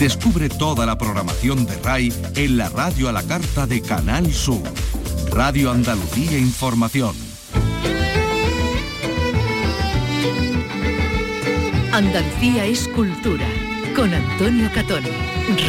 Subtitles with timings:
[0.00, 4.62] Descubre toda la programación de RAI en la radio a la carta de Canal Sur.
[5.30, 7.14] Radio Andalucía Información.
[11.92, 13.46] Andalucía es cultura.
[13.94, 15.04] Con Antonio Catón.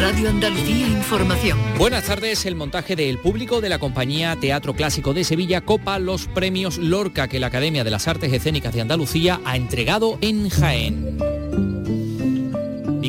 [0.00, 1.58] Radio Andalucía Información.
[1.76, 2.46] Buenas tardes.
[2.46, 7.28] El montaje del público de la compañía Teatro Clásico de Sevilla copa los premios Lorca
[7.28, 11.31] que la Academia de las Artes Escénicas de Andalucía ha entregado en Jaén.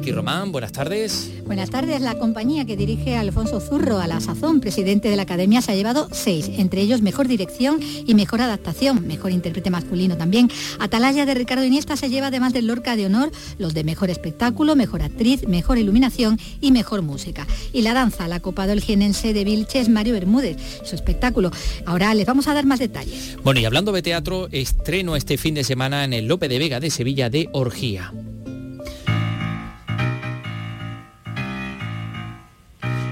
[0.03, 1.31] Vicky Román, buenas tardes.
[1.45, 2.01] Buenas tardes.
[2.01, 5.75] La compañía que dirige Alfonso Zurro a la sazón, presidente de la Academia, se ha
[5.75, 10.51] llevado seis, entre ellos mejor dirección y mejor adaptación, mejor intérprete masculino también.
[10.79, 14.75] Atalaya de Ricardo Iniesta se lleva además del Lorca de Honor los de mejor espectáculo,
[14.75, 17.47] mejor actriz, mejor iluminación y mejor música.
[17.71, 21.49] Y la danza la ha copado el jienense de Vilches Mario Bermúdez, su espectáculo.
[21.85, 23.37] Ahora les vamos a dar más detalles.
[23.41, 26.81] Bueno, y hablando de teatro, estreno este fin de semana en el Lope de Vega
[26.81, 28.11] de Sevilla de Orgía.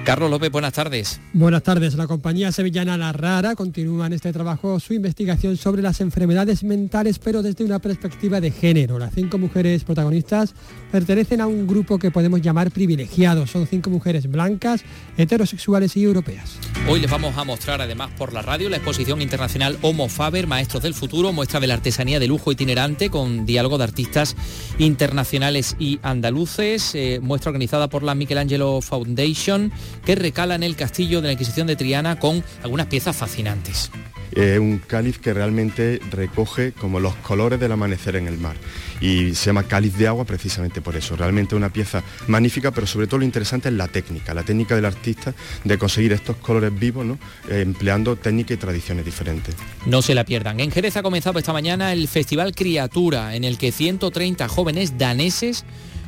[0.03, 1.21] Carlos López, buenas tardes.
[1.31, 1.93] Buenas tardes.
[1.93, 7.19] La compañía sevillana La Rara continúa en este trabajo su investigación sobre las enfermedades mentales,
[7.19, 8.97] pero desde una perspectiva de género.
[8.97, 10.55] Las cinco mujeres protagonistas
[10.91, 13.45] pertenecen a un grupo que podemos llamar privilegiado.
[13.45, 14.83] Son cinco mujeres blancas,
[15.17, 16.57] heterosexuales y europeas.
[16.89, 20.81] Hoy les vamos a mostrar además por la radio la exposición internacional Homo Faber, Maestros
[20.81, 24.35] del Futuro, muestra de la artesanía de lujo itinerante con diálogo de artistas
[24.79, 29.71] internacionales y andaluces, eh, muestra organizada por la Michelangelo Foundation
[30.05, 33.91] que recala en el castillo de la Inquisición de Triana con algunas piezas fascinantes.
[34.31, 38.55] Es un cáliz que realmente recoge como los colores del amanecer en el mar
[39.01, 41.17] y se llama cáliz de agua precisamente por eso.
[41.17, 44.85] Realmente una pieza magnífica, pero sobre todo lo interesante es la técnica, la técnica del
[44.85, 45.33] artista
[45.65, 47.19] de conseguir estos colores vivos, ¿no?
[47.49, 49.53] Eh, empleando técnicas y tradiciones diferentes.
[49.85, 50.61] No se la pierdan.
[50.61, 55.65] En Jerez ha comenzado esta mañana el Festival Criatura, en el que 130 jóvenes daneses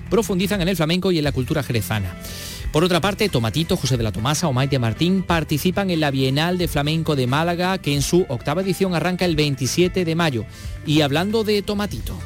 [0.09, 2.15] profundizan en el flamenco y en la cultura jerezana.
[2.73, 6.57] Por otra parte, Tomatito, José de la Tomasa o Maite Martín participan en la Bienal
[6.57, 10.43] de Flamenco de Málaga, que en su octava edición arranca el 27 de mayo.
[10.83, 12.17] Y hablando de Tomatito.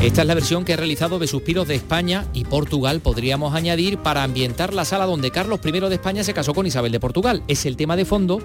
[0.00, 3.98] Esta es la versión que ha realizado de Suspiros de España y Portugal, podríamos añadir,
[3.98, 7.42] para ambientar la sala donde Carlos I de España se casó con Isabel de Portugal.
[7.48, 8.40] Es el tema de fondo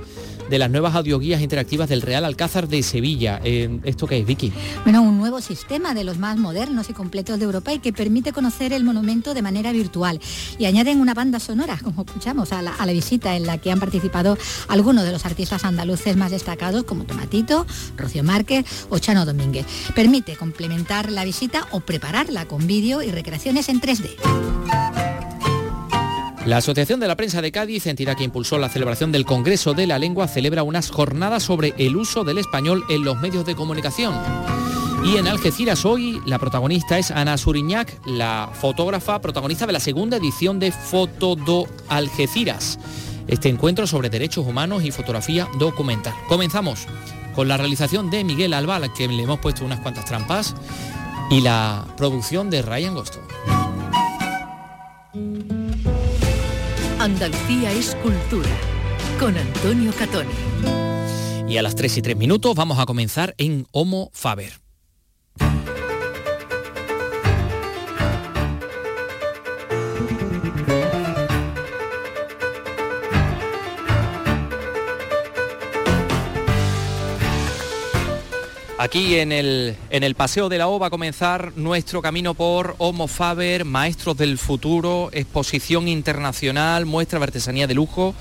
[0.49, 3.39] de las nuevas audioguías interactivas del Real Alcázar de Sevilla.
[3.43, 4.51] Eh, ¿Esto qué es, Vicky?
[4.83, 8.33] Bueno, un nuevo sistema de los más modernos y completos de Europa y que permite
[8.33, 10.19] conocer el monumento de manera virtual.
[10.57, 13.71] Y añaden una banda sonora, como escuchamos, a la, a la visita en la que
[13.71, 14.37] han participado
[14.67, 17.65] algunos de los artistas andaluces más destacados, como Tomatito,
[17.97, 19.65] Rocío Márquez o Chano Domínguez.
[19.95, 24.88] Permite complementar la visita o prepararla con vídeo y recreaciones en 3D.
[26.49, 29.85] La Asociación de la Prensa de Cádiz, entidad que impulsó la celebración del Congreso de
[29.85, 34.15] la Lengua, celebra unas jornadas sobre el uso del español en los medios de comunicación.
[35.05, 40.17] Y en Algeciras hoy la protagonista es Ana Suriñac, la fotógrafa protagonista de la segunda
[40.17, 42.79] edición de Foto do Algeciras.
[43.27, 46.15] Este encuentro sobre derechos humanos y fotografía documental.
[46.27, 46.87] Comenzamos
[47.35, 50.55] con la realización de Miguel Alba, al que le hemos puesto unas cuantas trampas
[51.29, 53.19] y la producción de Ryan Gosto.
[57.09, 58.49] Andalucía es cultura
[59.19, 60.29] con Antonio Catoni.
[61.47, 64.68] Y a las 3 y 3 minutos vamos a comenzar en Homo Faber.
[78.81, 82.75] Aquí en el, en el Paseo de la O va a comenzar nuestro camino por
[82.77, 88.15] Homo Faber, Maestros del Futuro, exposición internacional, muestra de artesanía de lujo,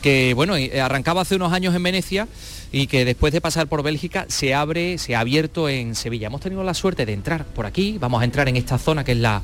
[0.00, 2.26] que bueno, eh, arrancaba hace unos años en Venecia
[2.72, 6.28] y que después de pasar por Bélgica se abre, se ha abierto en Sevilla.
[6.28, 9.12] Hemos tenido la suerte de entrar por aquí, vamos a entrar en esta zona que
[9.12, 9.42] es la,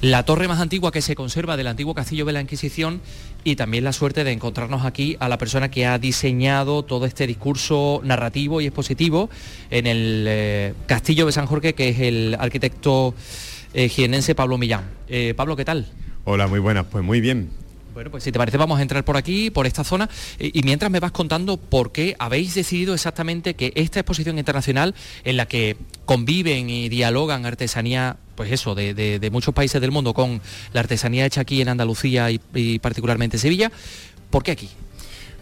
[0.00, 3.00] la torre más antigua que se conserva del antiguo castillo de la Inquisición
[3.42, 7.26] y también la suerte de encontrarnos aquí a la persona que ha diseñado todo este
[7.26, 9.28] discurso narrativo y expositivo
[9.70, 13.14] en el eh, castillo de San Jorge, que es el arquitecto
[13.74, 14.84] eh, jienense Pablo Millán.
[15.08, 15.86] Eh, Pablo, ¿qué tal?
[16.24, 17.50] Hola, muy buenas, pues muy bien.
[17.98, 20.08] Bueno, pues si te parece vamos a entrar por aquí, por esta zona,
[20.38, 25.36] y, mientras me vas contando por qué habéis decidido exactamente que esta exposición internacional en
[25.36, 30.40] la que conviven y dialogan artesanía, pues eso, de, muchos países del mundo con
[30.72, 33.72] la artesanía hecha aquí en Andalucía y, y particularmente en Sevilla,
[34.30, 34.70] ¿por qué aquí?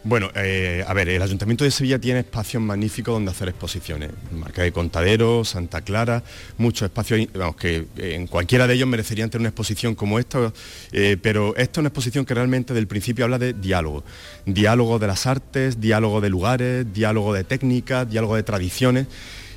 [0.08, 4.11] Bueno, eh, a ver, el Ayuntamiento de Sevilla tiene espacios magníficos donde hacer exposiciones.
[4.31, 6.23] Marca de Contadero, Santa Clara,
[6.58, 10.53] muchos espacios, vamos, que eh, en cualquiera de ellos merecerían tener una exposición como esta,
[10.93, 14.05] eh, pero esta es una exposición que realmente del principio habla de diálogo.
[14.44, 19.09] Diálogo de las artes, diálogo de lugares, diálogo de técnicas, diálogo de tradiciones.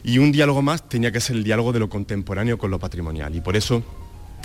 [0.04, 3.36] Y un diálogo más tenía que ser el diálogo de lo contemporáneo con lo patrimonial.
[3.36, 3.84] Y por eso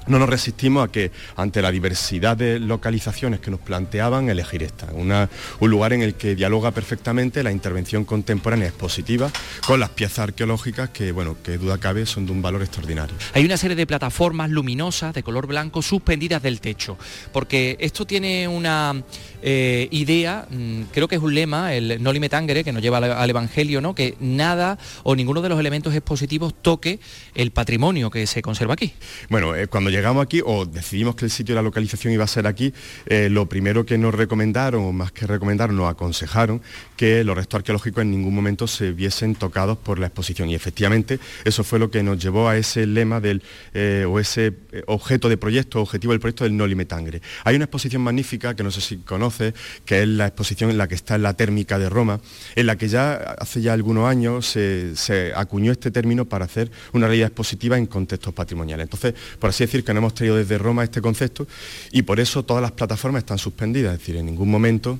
[0.06, 4.88] no nos resistimos a que ante la diversidad de localizaciones que nos planteaban elegir esta,
[4.92, 9.30] un lugar en el que dialoga perfectamente la intervención contemporánea expositiva
[9.66, 13.14] con las piezas arqueológicas que, bueno, que duda cabe son de un valor extraordinario.
[13.32, 16.98] Hay una serie de plataformas luminosas de color blanco suspendidas del techo,
[17.32, 19.02] porque esto tiene una
[19.42, 23.30] eh, idea, mm, creo que es un lema, el no tangere, que nos lleva al,
[23.30, 23.94] Evangelio, ¿no?
[23.94, 27.00] que nada o ninguno de los elementos expositivos toque
[27.34, 28.92] el patrimonio que se conserva aquí.
[29.28, 32.26] Bueno, eh, cuando llegamos aquí o decidimos que el sitio de la localización iba a
[32.26, 32.75] ser aquí,
[33.06, 36.61] eh, lo primero que nos recomendaron, o más que recomendaron, nos aconsejaron
[36.96, 40.50] que los restos arqueológicos en ningún momento se viesen tocados por la exposición.
[40.50, 43.43] Y efectivamente eso fue lo que nos llevó a ese lema del,
[43.73, 44.52] eh, o ese
[44.87, 47.23] objeto de proyecto, objetivo del proyecto del Noli Metangre.
[47.44, 49.55] Hay una exposición magnífica que no sé si conoce,
[49.85, 52.20] que es la exposición en la que está en la térmica de Roma,
[52.56, 56.73] en la que ya hace ya algunos años se, se acuñó este término para hacer
[56.93, 58.85] una realidad expositiva en contextos patrimoniales.
[58.85, 61.46] Entonces, por así decir, que no hemos traído desde Roma este concepto
[61.92, 64.98] y por eso todas las plataformas están suspendidas, es decir, en ningún momento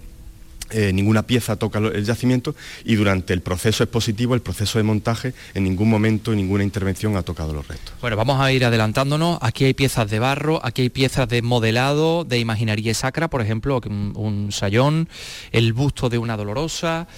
[0.71, 2.55] eh, ninguna pieza toca el yacimiento
[2.85, 7.23] y durante el proceso expositivo, el proceso de montaje, en ningún momento, ninguna intervención ha
[7.23, 7.95] tocado los restos.
[8.01, 9.39] Bueno, vamos a ir adelantándonos.
[9.43, 13.81] Aquí hay piezas de barro, aquí hay piezas de modelado, de imaginaría sacra, por ejemplo,
[13.85, 15.09] un, un sayón,
[15.53, 17.09] el busto de una dolorosa,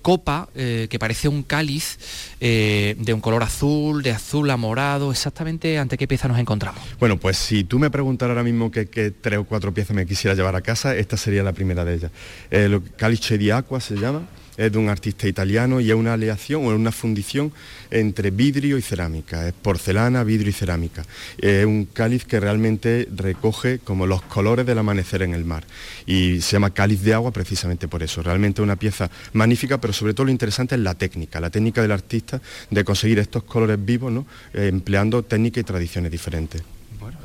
[0.00, 1.98] copa eh, que parece un cáliz
[2.40, 5.10] eh, de un color azul, de azul a morado.
[5.10, 6.82] Exactamente ante qué pieza nos encontramos.
[6.98, 8.84] Bueno, pues si tú me preguntaras ahora mismo qué,
[9.20, 12.10] tres o cuatro piezas me quisiera llevar a casa, esta sería la primera de ellas.
[12.50, 14.22] El eh, cálice di Aqua se llama
[14.66, 17.52] es de un artista italiano y es una aleación o una fundición
[17.90, 21.04] entre vidrio y cerámica, es porcelana, vidrio y cerámica.
[21.38, 25.64] Es un cáliz que realmente recoge como los colores del amanecer en el mar
[26.06, 28.22] y se llama cáliz de agua precisamente por eso.
[28.22, 31.92] Realmente una pieza magnífica, pero sobre todo lo interesante es la técnica, la técnica del
[31.92, 34.26] artista de conseguir estos colores vivos, ¿no?
[34.54, 36.62] Eh, empleando técnicas y tradiciones diferentes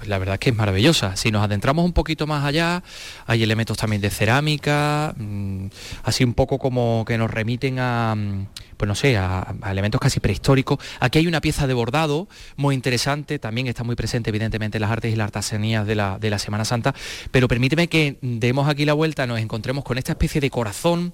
[0.06, 1.16] la verdad es que es maravillosa.
[1.16, 2.84] Si nos adentramos un poquito más allá,
[3.26, 5.68] hay elementos también de cerámica, mm,
[6.04, 8.48] así un poco como que nos remiten a, mm,
[8.78, 10.80] pues no sé, a, elementos casi prehistóricos.
[11.00, 14.92] Aquí hay una pieza de bordado muy interesante, también está muy presente evidentemente en las
[14.92, 16.94] artes y las artesanías de la, de la Semana Santa,
[17.32, 21.14] pero permíteme que demos aquí la vuelta, nos encontremos con esta especie de corazón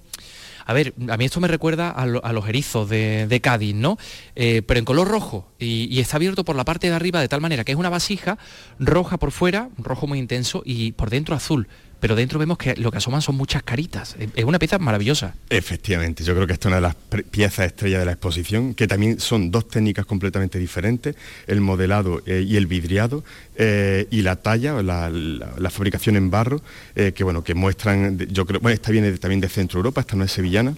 [0.66, 3.98] a ver, a mí esto me recuerda a, los erizos de, Cádiz, ¿no?
[4.36, 7.42] Eh, pero en color rojo y, está abierto por la parte de arriba de tal
[7.42, 8.38] manera que es una vasija
[8.80, 11.68] roja por fuera, rojo muy intenso y por dentro azul
[12.04, 14.18] pero dentro vemos que lo que asoman son muchas caritas.
[14.36, 15.36] Es una pieza maravillosa.
[15.50, 16.96] Efectivamente, yo creo que esta es una de las
[17.32, 21.16] piezas estrella de la exposición, que también son dos técnicas completamente diferentes,
[21.48, 23.24] el modelado eh, y el vidriado,
[23.56, 26.62] eh, y la talla, la, fabricación en barro,
[26.94, 30.18] eh, que bueno, que muestran, yo creo, bueno, esta viene también de Centro Europa, esta
[30.18, 30.76] no es sevillana,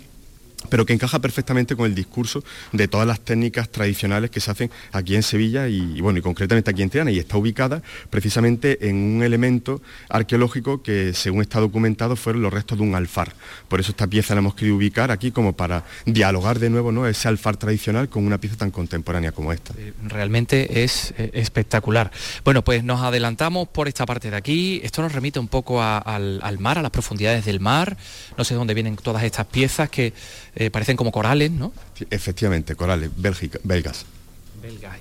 [0.65, 4.71] pero que encaja perfectamente con el discurso de todas las técnicas tradicionales que se hacen
[4.91, 8.95] aquí en Sevilla y, bueno, y concretamente aquí en Triana, y está ubicada precisamente en
[8.95, 13.33] un elemento arqueológico que, según está documentado, fueron los restos de un alfar.
[13.67, 17.07] Por eso esta pieza la hemos querido ubicar aquí como para dialogar de nuevo ¿no?
[17.07, 19.73] ese alfar tradicional con una pieza tan contemporánea como esta.
[19.77, 22.12] Eh, realmente es eh, espectacular.
[22.44, 24.81] Bueno, pues nos adelantamos por esta parte de aquí.
[24.83, 27.97] Esto nos remite un poco al, al mar, a las profundidades del mar.
[28.38, 30.13] No sé dónde vienen todas estas piezas que
[30.55, 31.71] eh, parecen como corales, ¿no?
[32.09, 34.05] efectivamente, corales, Bélgica, belgas.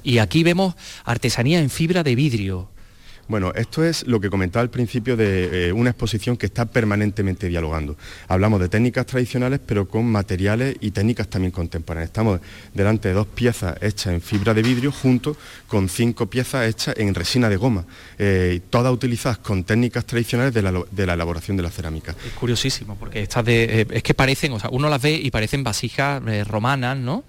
[0.03, 0.75] Y aquí vemos
[1.05, 2.69] artesanía en fibra de vidrio.
[3.27, 7.49] Bueno, esto es lo que comentaba al principio de eh, una exposición que está permanentemente
[7.49, 7.97] dialogando.
[8.29, 12.11] Hablamos de técnicas tradicionales, pero con materiales y técnicas también contemporáneas.
[12.11, 12.41] Estamos
[12.75, 15.37] delante de dos piezas hechas en fibra de vidrio, junto
[15.69, 17.87] con cinco piezas hechas en resina de goma,
[18.19, 22.15] eh, todas utilizadas con técnicas tradicionales de la, elaboración de la cerámica.
[22.27, 25.31] Es curiosísimo, porque estas de, eh, es que parecen, o sea, uno las ve y
[25.31, 27.25] parecen vasijas romanas, ¿no?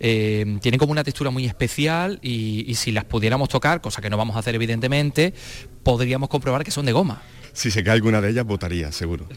[0.00, 4.16] Eh, tienen como una textura muy especial y, si las pudiéramos tocar, cosa que no
[4.16, 5.34] vamos a hacer evidentemente,
[5.82, 7.22] podríamos comprobar que son de goma.
[7.52, 9.28] Si se cae alguna de ellas, votaría, seguro.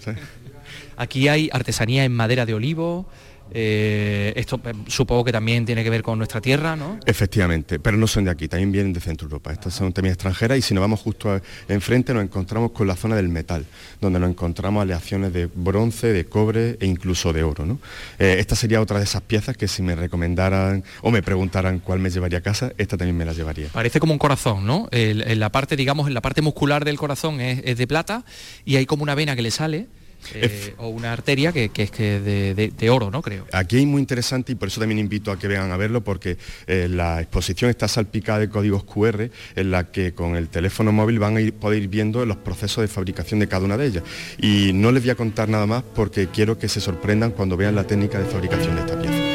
[0.98, 3.08] Aquí hay artesanía en madera de olivo,
[3.52, 7.00] eh, esto eh, supongo que también tiene que ver con nuestra tierra, ¿no?
[7.06, 9.52] Efectivamente, pero no son de aquí, también vienen de Centro Europa.
[9.52, 13.16] Estas son también extranjeras y si nos vamos justo enfrente nos encontramos con la zona
[13.16, 13.66] del metal,
[14.02, 17.66] donde nos encontramos aleaciones de bronce, de cobre e incluso de oro.
[17.66, 17.80] ¿no?
[18.20, 22.00] Eh, esta sería otra de esas piezas que si me recomendaran o me preguntaran cuál
[22.00, 23.70] me llevaría a casa, esta también me la llevaría.
[23.70, 24.88] Parece como un corazón, ¿no?
[24.92, 28.24] en la parte, digamos, en la parte muscular del corazón es de plata
[28.66, 29.88] y hay como una vena que le sale
[30.34, 33.22] eh, o una arteria que, es que de, oro, ¿no?
[33.22, 33.46] Creo.
[33.52, 36.38] Aquí es muy interesante y por eso también invito a que vengan a verlo porque
[36.68, 41.20] eh, la exposición está salpicada de códigos QR en la que con el teléfono móvil
[41.20, 44.04] van a ir, poder ir viendo los procesos de fabricación de cada una de ellas.
[44.38, 47.76] Y no les voy a contar nada más porque quiero que se sorprendan cuando vean
[47.76, 49.27] la técnica de fabricación de esta pieza.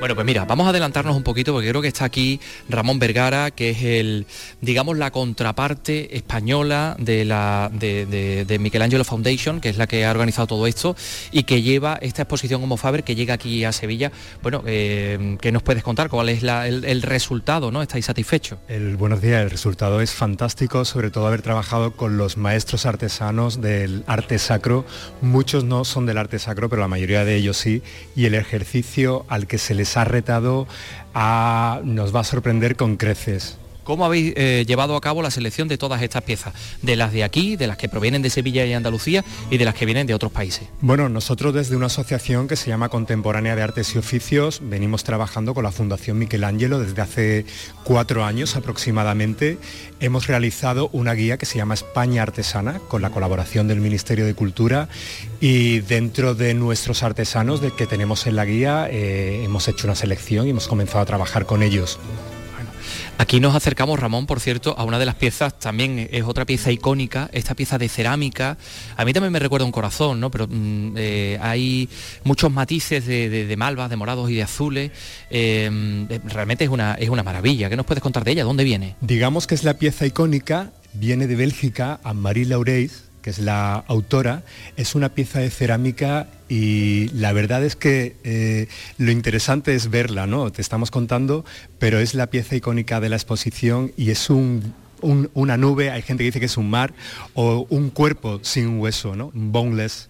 [0.00, 2.40] Bueno, pues mira, vamos a adelantarnos un poquito porque creo que está aquí
[2.70, 4.26] Ramón Vergara, que es el,
[4.62, 10.46] digamos, la contraparte española de la de, Michelangelo Foundation, que es la que ha organizado
[10.46, 10.96] todo esto
[11.32, 14.10] y que lleva esta exposición Homo Faber que llega aquí a Sevilla.
[14.42, 16.08] Bueno, eh, ¿qué nos puedes contar?
[16.08, 17.70] ¿Cuál es el, resultado?
[17.70, 17.82] ¿No?
[17.82, 18.58] ¿Estáis satisfechos?
[18.68, 23.60] El, buenos días, el resultado es fantástico, sobre todo haber trabajado con los maestros artesanos
[23.60, 24.86] del arte sacro.
[25.20, 27.82] Muchos no son del arte sacro, pero la mayoría de ellos sí.
[28.16, 30.66] Y el ejercicio al que se les ha retado
[31.84, 33.58] nos va a sorprender con creces.
[33.90, 36.54] ¿Cómo habéis eh, llevado a cabo la selección de todas estas piezas?
[36.80, 39.74] De las de aquí, de las que provienen de Sevilla y Andalucía y de las
[39.74, 40.68] que vienen de otros países.
[40.80, 45.54] Bueno, nosotros desde una asociación que se llama Contemporánea de Artes y Oficios venimos trabajando
[45.54, 47.46] con la Fundación Michelangelo desde hace
[47.82, 49.58] cuatro años aproximadamente.
[49.98, 54.34] Hemos realizado una guía que se llama España Artesana con la colaboración del Ministerio de
[54.34, 54.88] Cultura
[55.40, 59.96] y dentro de nuestros artesanos de que tenemos en la guía eh, hemos hecho una
[59.96, 61.98] selección y hemos comenzado a trabajar con ellos.
[63.20, 66.72] Aquí nos acercamos, Ramón, por cierto, a una de las piezas, también es otra pieza
[66.72, 68.56] icónica, esta pieza de cerámica.
[68.96, 70.30] A mí también me recuerda un corazón, ¿no?
[70.30, 71.90] Pero mm, eh, hay
[72.24, 74.90] muchos matices de, malvas, de morados y de azules.
[75.28, 77.68] Eh, realmente es una, es una maravilla.
[77.68, 78.44] ¿Qué nos puedes contar de ella?
[78.44, 78.96] ¿Dónde viene?
[79.02, 83.74] Digamos que es la pieza icónica, viene de Bélgica, a Marie Laureis, que es la
[83.74, 84.42] autora,
[84.76, 90.26] es una pieza de cerámica y la verdad es que eh, lo interesante es verla,
[90.26, 90.50] ¿no?
[90.50, 91.44] Te estamos contando,
[91.78, 96.26] pero es la pieza icónica de la exposición y es una nube, hay gente que
[96.26, 96.92] dice que es un mar,
[97.34, 99.30] o un cuerpo sin hueso, ¿no?
[99.34, 100.08] Boneless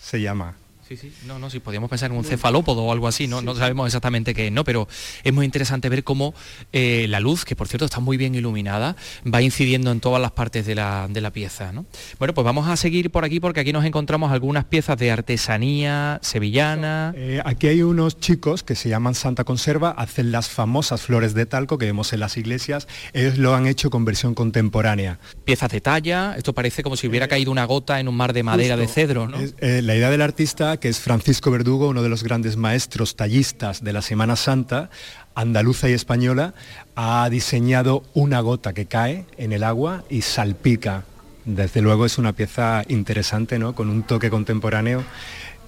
[0.00, 0.56] se llama.
[0.88, 3.56] Sí, sí, no, no, si podíamos pensar en un cefalópodo o algo así, no, no
[3.56, 4.62] sabemos exactamente qué es, ¿no?
[4.62, 4.86] Pero
[5.24, 6.32] es muy interesante ver cómo
[6.72, 8.94] eh, la luz, que por cierto está muy bien iluminada,
[9.26, 11.86] va incidiendo en todas las partes de la, pieza, ¿no?
[12.20, 16.20] Bueno, pues vamos a seguir por aquí porque aquí nos encontramos algunas piezas de artesanía
[16.22, 17.12] sevillana.
[17.16, 21.46] Eh, aquí hay unos chicos que se llaman Santa Conserva, hacen las famosas flores de
[21.46, 25.18] talco que vemos en las iglesias, ellos lo han hecho con versión contemporánea.
[25.44, 28.44] Piezas de talla, esto parece como si hubiera caído una gota en un mar de
[28.44, 29.38] madera de cedro, ¿no?
[29.60, 33.92] la idea del artista que es Francisco Verdugo, uno de los grandes maestros tallistas de
[33.92, 34.90] la Semana Santa,
[35.34, 36.54] andaluza y española,
[36.94, 41.04] ha diseñado una gota que cae en el agua y salpica.
[41.44, 43.74] Desde luego es una pieza interesante, ¿no?
[43.74, 45.04] con un toque contemporáneo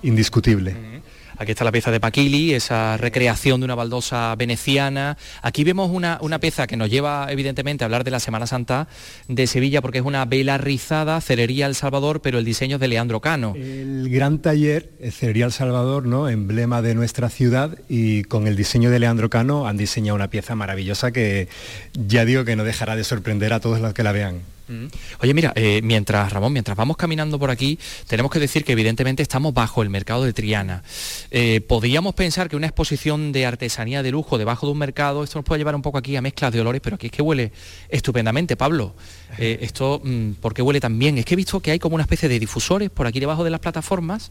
[0.02, 0.76] indiscutible.
[1.38, 5.16] Aquí está la pieza de Paquili, esa recreación de una baldosa veneciana.
[5.40, 8.88] Aquí vemos una, una, pieza que nos lleva evidentemente a hablar de la Semana Santa
[9.28, 12.88] de Sevilla porque es una vela rizada, Cerería El Salvador, pero el diseño es de
[12.88, 13.54] Leandro Cano.
[13.56, 16.28] El gran taller, Cerería El Salvador, ¿no?
[16.28, 20.56] emblema de nuestra ciudad y con el diseño de Leandro Cano han diseñado una pieza
[20.56, 21.48] maravillosa que
[21.94, 24.40] ya digo que no dejará de sorprender a todos los que la vean.
[25.20, 29.22] Oye, mira, eh, mientras, Ramón, mientras vamos caminando por aquí, tenemos que decir que evidentemente
[29.22, 30.82] estamos bajo el mercado de Triana.
[31.30, 35.38] Eh, podríamos pensar que una exposición de artesanía de lujo debajo de un mercado, esto
[35.38, 37.52] nos puede llevar un poco aquí a mezclas de olores, pero aquí es que huele
[37.88, 38.94] estupendamente, Pablo.
[39.38, 41.18] Eh, esto, mm, ¿por qué huele tan bien?
[41.18, 43.50] Es que he visto que hay como una especie de difusores por aquí debajo de
[43.50, 44.30] las plataformas.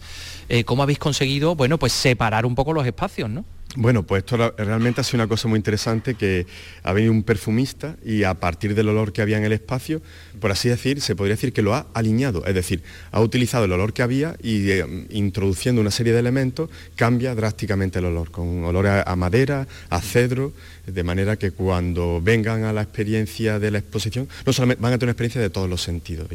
[0.66, 3.44] ¿Cómo habéis conseguido, bueno, pues separar un poco los espacios, ¿no?
[3.80, 6.48] Bueno, pues esto realmente ha sido una cosa muy interesante que
[6.82, 10.02] ha venido un perfumista y a partir del olor que había en el espacio,
[10.40, 12.82] por así decir, se podría decir que lo ha alineado, es decir,
[13.12, 18.00] ha utilizado el olor que había y eh, introduciendo una serie de elementos cambia drásticamente
[18.00, 20.54] el olor, con olor a, madera, a cedro,
[20.88, 24.98] de manera que cuando vengan a la experiencia de la exposición, no solamente van a
[24.98, 26.28] tener una experiencia de todos los sentidos,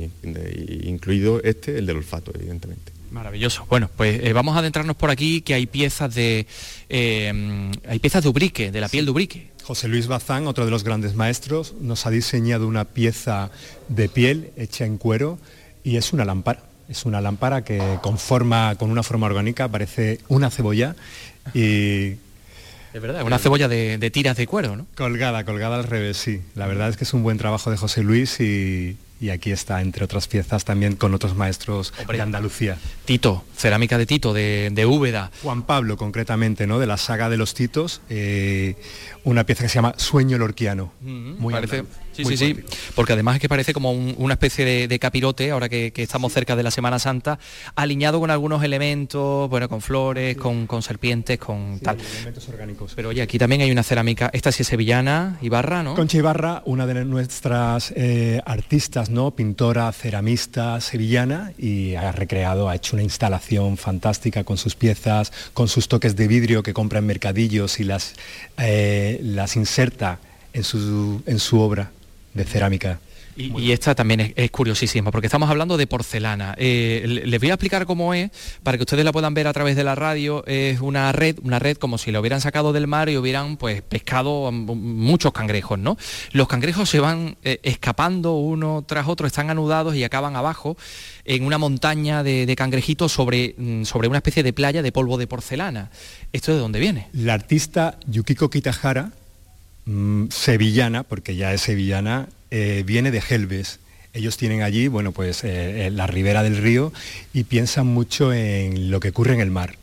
[0.85, 3.02] incluido este, el del olfato, evidentemente.
[3.13, 3.67] Maravilloso.
[3.69, 6.47] Bueno, pues eh, vamos a adentrarnos por aquí, que hay piezas de
[6.89, 9.49] eh, hay piezas de ubrique, de la piel de ubrique.
[9.63, 13.51] José Luis Bazán, otro de los grandes maestros, nos ha diseñado una pieza
[13.89, 15.39] de piel hecha en cuero
[15.85, 16.63] y es una lámpara.
[16.89, 20.97] Es una lámpara que conforma con una forma orgánica, parece una cebolla
[21.55, 22.17] y
[22.95, 24.87] es verdad, una cebolla de, de, tiras de cuero, ¿no?
[24.97, 26.43] Colgada, colgada al revés, sí.
[26.55, 29.81] La verdad es que es un buen trabajo de José Luis y, y aquí está,
[29.81, 32.77] entre otras piezas, también con otros maestros de Andalucía.
[33.05, 35.31] Tito, cerámica de Tito, de, de Úbeda.
[35.45, 36.81] Juan Pablo, concretamente, ¿no?
[36.81, 38.75] de la saga de los Titos, eh,
[39.23, 40.93] una pieza que se llama Sueño Lorquiano.
[41.01, 42.57] muy parece, Sí, sí, sí,
[42.95, 46.63] porque además es que parece como una especie de, capirote, ahora que, estamos cerca de
[46.63, 47.39] la Semana Santa,
[47.75, 51.97] alineado con algunos elementos, bueno, con flores, con, serpientes, con tal.
[52.17, 52.93] Elementos orgánicos.
[52.95, 55.95] Pero oye, aquí también hay una cerámica, esta sí es sevillana, Ibarra, ¿no?
[55.95, 59.31] Concha Ibarra, una de nuestras eh, artistas, ¿no?
[59.31, 65.69] Pintora, ceramista sevillana y ha recreado, ha hecho una instalación fantástica con sus piezas, con
[65.69, 68.15] sus toques de vidrio que compra en mercadillos y las,
[68.59, 70.19] eh, las inserta
[70.53, 71.91] en su, en su obra
[72.35, 73.01] de cerámica.
[73.35, 76.55] Y, esta también es, curiosísima, porque estamos hablando de porcelana.
[76.59, 78.31] Eh, les voy a explicar cómo es,
[78.63, 80.45] para que ustedes la puedan ver a través de la radio.
[80.47, 83.81] Es una red, una red como si la hubieran sacado del mar y hubieran pues
[83.81, 85.97] pescado muchos cangrejos, ¿no?
[86.33, 90.77] Los cangrejos se van eh, escapando uno tras otro, están anudados y acaban abajo
[91.25, 95.27] en una montaña de, cangrejitos sobre, mm, sobre una especie de playa de polvo de
[95.27, 95.91] porcelana.
[96.33, 97.09] ¿Esto de dónde viene?
[97.13, 99.13] La artista Yukiko Kitahara,
[99.87, 103.81] mm, sevillana, porque ya es sevillana, eh, viene de Helves.
[104.13, 106.93] Ellos tienen allí, bueno, pues eh, la ribera del río
[107.33, 109.77] y piensan mucho en lo que ocurre en el mar.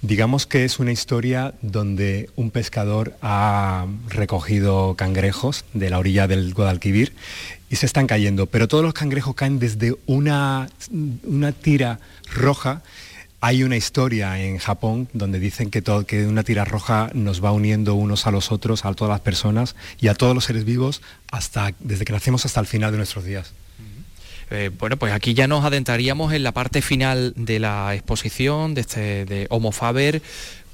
[0.00, 6.54] Digamos que es una historia donde un pescador ha recogido cangrejos de la orilla del
[6.54, 7.12] Guadalquivir
[7.68, 10.68] y se están cayendo, pero todos los cangrejos caen desde una,
[11.24, 11.98] una tira
[12.32, 12.82] roja
[13.40, 17.52] hay una historia en Japón donde dicen que, todo, que una tira roja nos va
[17.52, 21.02] uniendo unos a los otros, a todas las personas y a todos los seres vivos
[21.30, 23.52] hasta, desde que nacemos hasta el final de nuestros días.
[24.50, 28.80] Eh, bueno, pues aquí ya nos adentraríamos en la parte final de la exposición de,
[28.80, 30.22] este, de Homo Faber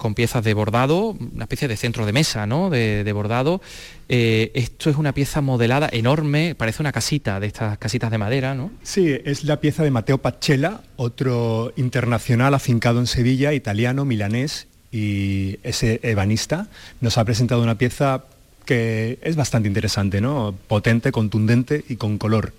[0.04, 2.68] con piezas de bordado, una especie de centro de mesa, ¿no?
[2.68, 3.62] De, bordado.
[4.11, 8.54] Eh, esto es una pieza modelada enorme, parece una casita de estas casitas de madera,
[8.54, 8.70] ¿no?
[8.82, 15.58] Sí, es la pieza de Mateo Pachela, otro internacional afincado en Sevilla, italiano, milanés, y
[15.62, 16.66] ese ebanista
[17.00, 18.25] nos ha presentado una pieza
[18.66, 20.54] que es bastante interesante, ¿no?
[20.68, 22.52] Potente, contundente y con color.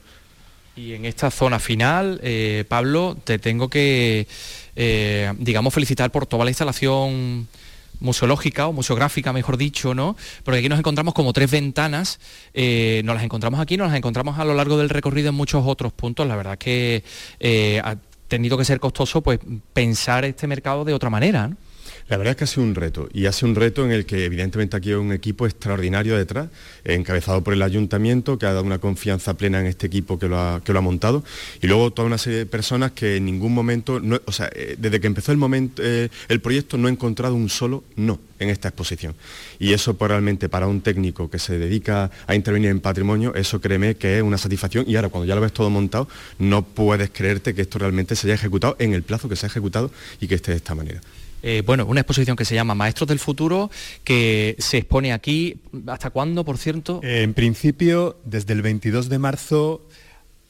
[0.76, 4.28] Y en esta zona final, eh, Pablo, te tengo que,
[4.76, 7.48] eh, digamos, felicitar por toda la instalación
[8.02, 10.18] museológica o museográfica, mejor dicho, ¿no?
[10.44, 12.20] Porque aquí nos encontramos como tres ventanas,
[12.54, 15.64] eh, nos las encontramos aquí, nos las encontramos a lo largo del recorrido en muchos
[15.66, 16.28] otros puntos.
[16.28, 17.04] La verdad que
[17.82, 17.96] ha
[18.28, 19.40] tenido que ser costoso pues
[19.72, 21.48] pensar este mercado de otra manera.
[21.48, 21.65] ¿no?
[22.08, 24.06] La verdad es que ha sido un reto y ha sido un reto en el
[24.06, 26.50] que evidentemente aquí hay un equipo extraordinario detrás,
[26.84, 30.38] encabezado por el ayuntamiento que ha dado una confianza plena en este equipo que lo
[30.38, 31.24] ha, montado
[31.64, 35.00] y luego toda una serie de personas que en ningún momento, o sea, eh, desde
[35.02, 38.68] que empezó el, momento, eh, el proyecto no he encontrado un solo no en esta
[38.68, 39.16] exposición.
[39.58, 43.60] Y eso pues, realmente para un técnico que se dedica a intervenir en patrimonio, eso
[43.60, 47.10] créeme que es una satisfacción y ahora cuando ya lo ves todo montado, no puedes
[47.10, 49.90] creerte que esto realmente se haya ejecutado en el plazo que se ha ejecutado
[50.22, 51.02] y que esté de esta manera.
[51.48, 53.70] Eh, bueno, una exposición que se llama Maestros del Futuro,
[54.04, 55.62] que se expone aquí.
[55.86, 57.02] ¿Hasta cuándo, por cierto?
[57.04, 59.88] en principio, desde el 22 de marzo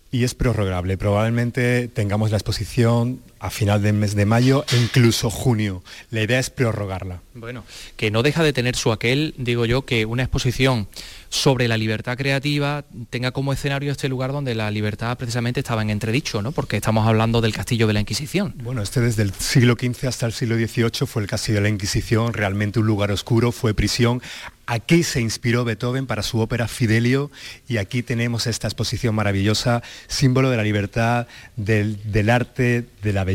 [0.09, 0.97] y es prorrogable.
[0.97, 5.83] Probablemente tengamos la exposición a final del mes de mayo e incluso junio.
[6.11, 7.21] La idea es prorrogarla.
[7.33, 7.63] Bueno,
[7.97, 10.87] que no deja de tener su aquel, digo yo, que una exposición
[11.29, 15.89] sobre la libertad creativa tenga como escenario este lugar donde la libertad precisamente estaba en
[15.89, 16.51] entredicho, ¿no?
[16.51, 18.53] Porque estamos hablando del castillo de la Inquisición.
[18.63, 21.69] Bueno, este desde el siglo XV hasta el siglo XVIII fue el castillo de la
[21.69, 24.21] Inquisición, realmente un lugar oscuro, fue prisión.
[24.67, 27.29] Aquí se inspiró Beethoven para su ópera Fidelio
[27.67, 33.34] y aquí tenemos esta exposición maravillosa, símbolo de la libertad, del, arte, de la belleza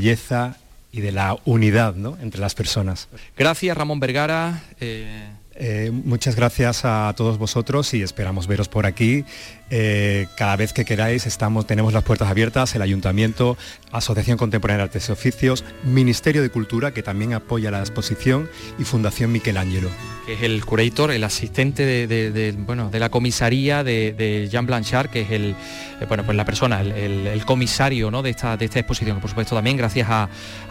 [0.93, 2.17] y de la unidad ¿no?
[2.21, 3.09] entre las personas.
[3.37, 4.63] Gracias Ramón Vergara.
[4.81, 5.29] Eh,
[5.63, 9.27] eh, muchas gracias a todos vosotros y esperamos veros por aquí.
[9.73, 13.57] Eh, cada vez que queráis estamos, tenemos las puertas abiertas, el Ayuntamiento,
[13.93, 18.85] Asociación Contemporánea de Artes y Oficios, Ministerio de Cultura, que también apoya la exposición, y
[18.85, 19.89] Fundación Michelangelo.
[20.27, 25.23] Que es el curator, el asistente de, bueno, de la comisaría de, Jean Blanchard, que
[25.23, 25.55] es el,
[26.01, 28.23] eh, bueno, pues la persona, el, comisario ¿no?
[28.23, 29.21] de, esta, de esta exposición.
[29.21, 30.29] Por supuesto también gracias a,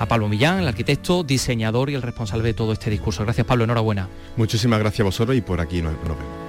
[0.07, 3.23] Pablo Millán, el arquitecto, diseñador y el responsable de todo este discurso.
[3.23, 4.07] Gracias Pablo, enhorabuena.
[4.35, 6.48] Muchísimas gracias a vosotros y por aquí nos, vemos.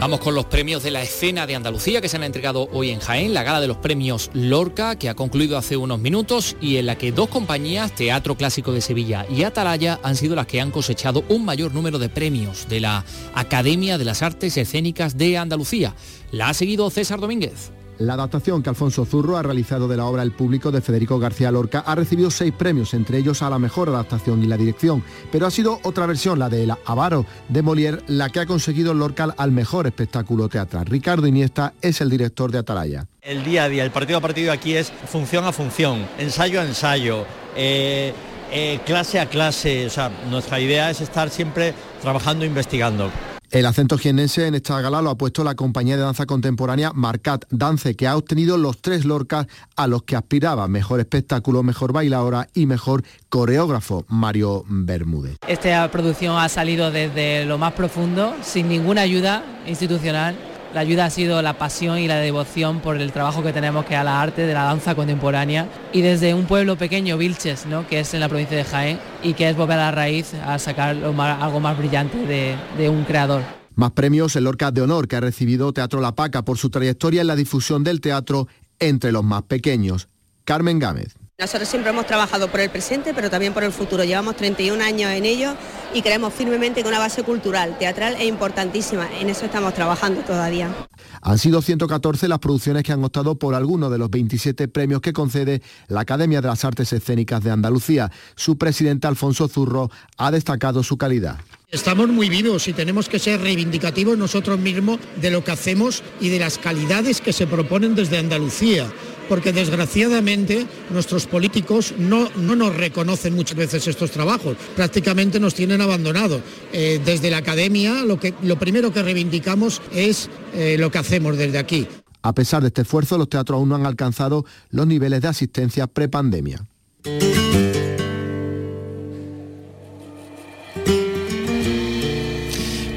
[0.00, 3.00] Vamos con los premios de la escena de Andalucía que se han entregado hoy en
[3.00, 6.86] Jaén, la gala de los premios Lorca que ha concluido hace unos minutos y en
[6.86, 10.70] la que dos compañías, Teatro Clásico de Sevilla y Atalaya, han sido las que han
[10.70, 15.96] cosechado un mayor número de premios de la Academia de las Artes Escénicas de Andalucía.
[16.30, 17.72] La ha seguido César Domínguez.
[17.98, 21.50] La adaptación que Alfonso Zurro ha realizado de la obra El público de Federico García
[21.50, 25.46] Lorca ha recibido seis premios, entre ellos a la mejor adaptación y la dirección, pero
[25.46, 29.34] ha sido otra versión, la de El Avaro de Molière, la que ha conseguido Lorca
[29.36, 30.86] al mejor espectáculo teatral.
[30.86, 33.06] Ricardo Iniesta es el director de Atalaya.
[33.20, 36.64] El día a día, el partido a partido aquí es función a función, ensayo a
[36.64, 37.26] ensayo.
[37.56, 38.14] Eh,
[38.52, 43.10] eh, clase a clase, o sea, nuestra idea es estar siempre trabajando, e investigando.
[43.50, 47.46] El acento jienense en esta gala lo ha puesto la compañía de danza contemporánea Marcat
[47.48, 52.48] Dance, que ha obtenido los tres Lorcas a los que aspiraba mejor espectáculo, mejor bailadora
[52.52, 55.38] y mejor coreógrafo, Mario Bermúdez.
[55.46, 60.36] Esta producción ha salido desde lo más profundo, sin ninguna ayuda institucional
[60.74, 63.96] la ayuda ha sido la pasión y la devoción por el trabajo que tenemos que
[63.96, 67.86] a la arte de la danza contemporánea y desde un pueblo pequeño, Vilches, ¿no?
[67.86, 70.58] que es en la provincia de Jaén y que es volver a la raíz a
[70.58, 73.42] sacar algo más brillante de, de un creador.
[73.74, 77.20] Más premios el Orca de Honor que ha recibido Teatro La Paca por su trayectoria
[77.20, 80.08] en la difusión del teatro entre los más pequeños.
[80.44, 81.17] Carmen Gámez.
[81.40, 84.02] Nosotros siempre hemos trabajado por el presente, pero también por el futuro.
[84.02, 85.54] Llevamos 31 años en ello
[85.94, 89.08] y creemos firmemente que una base cultural, teatral es importantísima.
[89.20, 90.74] En eso estamos trabajando todavía.
[91.22, 95.12] Han sido 114 las producciones que han optado por alguno de los 27 premios que
[95.12, 98.10] concede la Academia de las Artes Escénicas de Andalucía.
[98.34, 101.38] Su presidente Alfonso Zurro ha destacado su calidad.
[101.70, 106.30] Estamos muy vivos y tenemos que ser reivindicativos nosotros mismos de lo que hacemos y
[106.30, 108.90] de las calidades que se proponen desde Andalucía
[109.28, 115.80] porque desgraciadamente nuestros políticos no, no nos reconocen muchas veces estos trabajos, prácticamente nos tienen
[115.80, 116.40] abandonado.
[116.72, 121.36] Eh, desde la academia lo, que, lo primero que reivindicamos es eh, lo que hacemos
[121.36, 121.86] desde aquí.
[122.22, 125.86] A pesar de este esfuerzo, los teatros aún no han alcanzado los niveles de asistencia
[125.86, 126.64] prepandemia.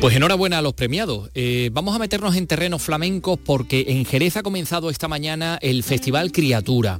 [0.02, 1.30] Pues enhorabuena a los premiados.
[1.36, 5.84] Eh, vamos a meternos en terrenos flamencos porque en Jerez ha comenzado esta mañana el
[5.84, 7.00] Festival Criatura.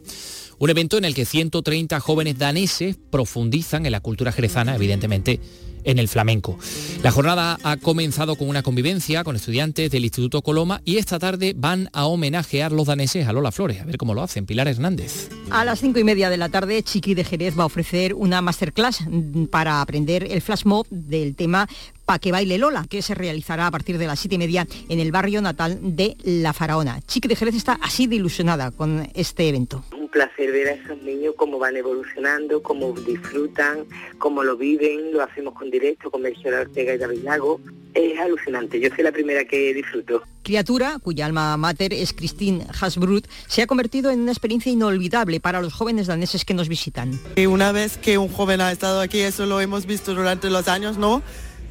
[0.60, 5.40] Un evento en el que 130 jóvenes daneses profundizan en la cultura jerezana, evidentemente,
[5.84, 6.60] en el flamenco.
[7.02, 11.54] La jornada ha comenzado con una convivencia con estudiantes del Instituto Coloma y esta tarde
[11.58, 13.82] van a homenajear los daneses a Lola Flores.
[13.82, 14.46] A ver cómo lo hacen.
[14.46, 15.30] Pilar Hernández.
[15.50, 18.42] A las cinco y media de la tarde, Chiqui de Jerez va a ofrecer una
[18.42, 19.00] masterclass
[19.50, 21.68] para aprender el flash mob del tema
[22.06, 25.00] Pa que baile Lola, que se realizará a partir de las siete y media en
[25.00, 27.02] el barrio natal de La Faraona.
[27.02, 31.02] Chiqui de Jerez está así de ilusionada con este evento Un placer ver a esos
[31.04, 33.86] niños cómo van evolucionando, cómo disfrutan,
[34.18, 37.60] cómo lo viven, lo hacemos con directo con Melchor Ortega y David Lago.
[37.94, 40.24] Es alucinante, yo soy la primera que disfruto.
[40.44, 45.62] Criatura, cuya alma mater es Christine Hasbrut, se ha convertido en una experiencia inolvidable para
[45.62, 47.20] los jóvenes daneses que nos visitan.
[47.36, 50.68] Y una vez que un joven ha estado aquí, eso lo hemos visto durante los
[50.68, 51.22] años, ¿no?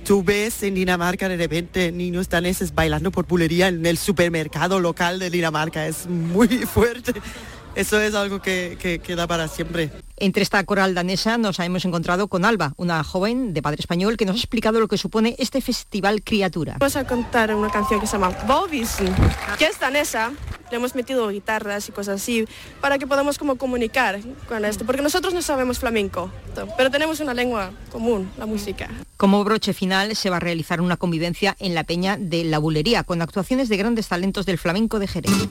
[0.04, 5.18] Tú ves en Dinamarca de repente niños daneses bailando por bulería en el supermercado local
[5.18, 5.86] de Dinamarca.
[5.86, 7.12] Es muy fuerte.
[7.80, 9.90] Eso es algo que, queda para siempre.
[10.18, 14.26] Entre esta coral danesa nos hemos encontrado con Alba, una joven de padre español que
[14.26, 16.76] nos ha explicado lo que supone este festival Criatura.
[16.78, 19.14] Vamos a contar una canción que se llama Volvisen,
[19.58, 20.30] que es danesa.
[20.70, 22.44] Le hemos metido guitarras y cosas así
[22.82, 26.30] para que podamos como comunicar con esto, porque nosotros no sabemos flamenco,
[26.76, 28.90] pero tenemos una lengua común, la música.
[29.16, 33.04] Como broche final se va a realizar una convivencia en la Peña de la Bulería
[33.04, 35.48] con actuaciones de grandes talentos del flamenco de Jerez.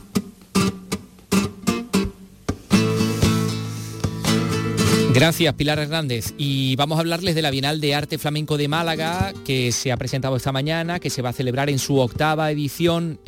[5.20, 6.34] Gracias, Pilar Hernández.
[6.38, 9.98] Y vamos a hablarles de la Bienal de Arte Flamenco de Málaga, que se ha
[9.98, 13.20] presentado esta mañana, que se va a celebrar en su octava edición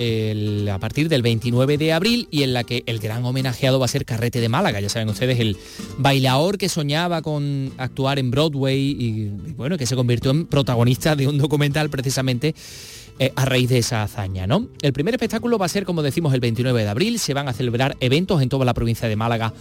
[0.72, 3.90] a partir del 29 de abril y en la que el gran homenajeado va a
[3.90, 4.80] ser Carrete de Málaga.
[4.80, 5.58] Ya saben ustedes, el
[5.98, 9.28] bailador que soñaba con actuar en Broadway y,
[9.58, 12.56] bueno, que se convirtió en protagonista de un documental precisamente
[13.22, 14.48] eh, a raíz de esa hazaña.
[14.48, 14.68] ¿no?
[14.82, 17.20] El primer espectáculo va a ser, como decimos, el 29 de abril.
[17.20, 19.54] Se van a celebrar eventos en toda la provincia de Málaga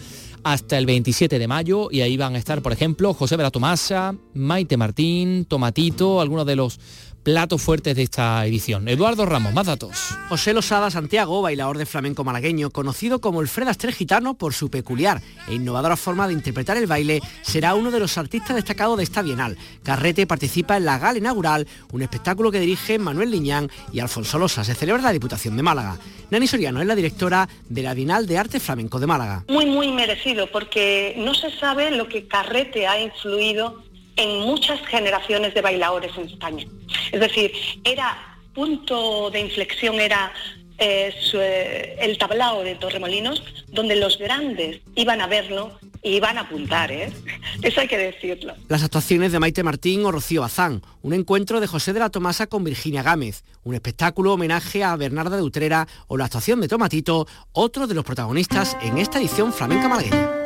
[0.44, 4.14] hasta el 27 de mayo y ahí van a estar, por ejemplo, José Vera Tomasa,
[4.32, 6.80] Maite Martín, Tomatito, algunos de los
[7.22, 8.88] platos fuertes de esta edición.
[8.88, 10.16] Eduardo Ramos, más datos.
[10.28, 14.70] José Losada Santiago, bailador de flamenco malagueño, conocido como el Fred Astrel Gitano por su
[14.70, 19.04] peculiar e innovadora forma de interpretar el baile, será uno de los artistas destacados de
[19.04, 19.56] esta bienal.
[19.82, 24.64] Carrete participa en la gala inaugural, un espectáculo que dirige Manuel Liñán y Alfonso Losa.
[24.64, 25.98] Se celebra en la Diputación de Málaga.
[26.30, 29.44] Nani Soriano es la directora de la Bienal de Arte Flamenco de Málaga.
[29.48, 33.82] Muy, muy merecido, porque no se sabe lo que Carrete ha influido
[34.16, 36.66] en muchas generaciones de bailadores en España.
[37.12, 37.52] Es decir,
[37.84, 40.32] era punto de inflexión, era
[40.78, 46.42] eh, eh, el tablao de Torremolinos, donde los grandes iban a verlo y van a
[46.42, 47.12] apuntar, ¿eh?
[47.62, 48.54] Eso hay que decirlo.
[48.68, 52.46] Las actuaciones de Maite Martín o Rocío Bazán, un encuentro de José de la Tomasa
[52.46, 57.26] con Virginia Gámez, un espectáculo homenaje a Bernarda de Utrera o la actuación de Tomatito,
[57.52, 60.39] otro de los protagonistas en esta edición flamenca malagueña.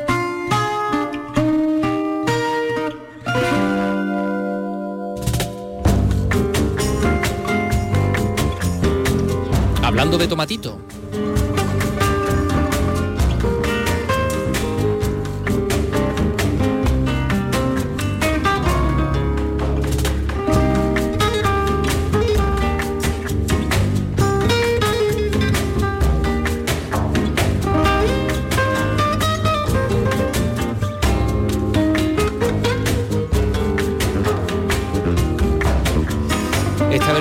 [10.15, 11.04] De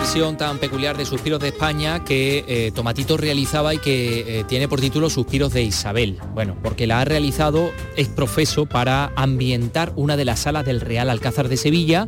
[0.05, 4.69] Tomatito, tan peculiar de Suspiros de España que eh, Tomatito realizaba y que eh, tiene
[4.69, 6.19] por título Suspiros de Isabel.
[6.35, 11.09] Bueno, porque la ha realizado es profeso para ambientar una de las salas del Real
[11.09, 12.07] Alcázar de Sevilla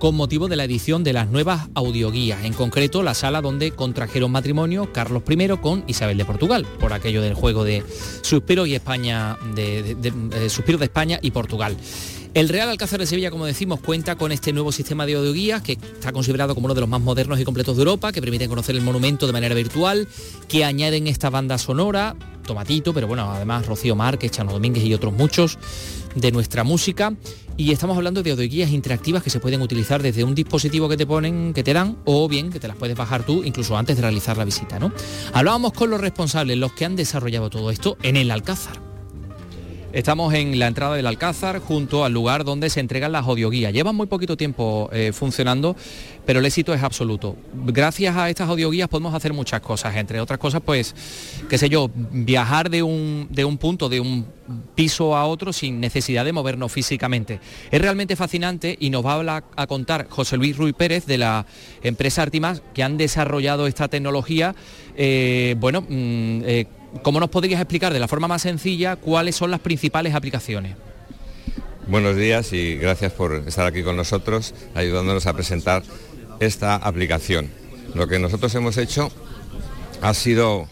[0.00, 4.32] con motivo de la edición de las nuevas audioguías, en concreto la sala donde contrajeron
[4.32, 7.84] matrimonio Carlos I con Isabel de Portugal, por aquello del juego de
[8.22, 11.76] Suspiros y España, de, de Suspiros de España y Portugal.
[12.36, 15.72] El Real Alcázar de Sevilla, como decimos, cuenta con este nuevo sistema de audioguías que
[15.72, 18.76] está considerado como uno de los más modernos y completos de Europa, que permiten conocer
[18.76, 20.06] el monumento de manera virtual,
[20.46, 22.14] que añaden esta banda sonora,
[22.46, 25.58] Tomatito, pero bueno, además Rocío Márquez, Chano Domínguez y otros muchos
[26.14, 27.14] de nuestra música.
[27.56, 31.06] Y estamos hablando de audioguías interactivas que se pueden utilizar desde un dispositivo que te
[31.06, 34.02] ponen, que te dan, o bien que te las puedes bajar tú incluso antes de
[34.02, 34.78] realizar la visita.
[34.78, 34.92] ¿no?
[35.32, 38.85] Hablábamos con los responsables, los que han desarrollado todo esto en el Alcázar.
[39.96, 43.72] Estamos en la entrada del Alcázar, junto al lugar donde se entregan las audioguías.
[43.72, 45.74] Llevan muy poquito tiempo eh, funcionando,
[46.26, 47.34] pero el éxito es absoluto.
[47.64, 50.94] Gracias a estas audioguías podemos hacer muchas cosas, entre otras cosas, pues,
[51.48, 54.26] qué sé yo, viajar de un, de un punto, de un
[54.74, 57.40] piso a otro sin necesidad de movernos físicamente.
[57.70, 61.46] Es realmente fascinante y nos va a, a contar José Luis Ruiz Pérez de la
[61.82, 64.54] empresa Artimas, que han desarrollado esta tecnología.
[64.94, 66.66] Eh, bueno, mm, eh,
[67.02, 70.76] ¿Cómo nos podrías explicar de la forma más sencilla cuáles son las principales aplicaciones?
[71.86, 75.82] Buenos días y gracias por estar aquí con nosotros, ayudándonos a presentar
[76.40, 77.48] esta aplicación.
[77.94, 79.10] Lo que nosotros hemos hecho
[80.02, 80.68] ha sido,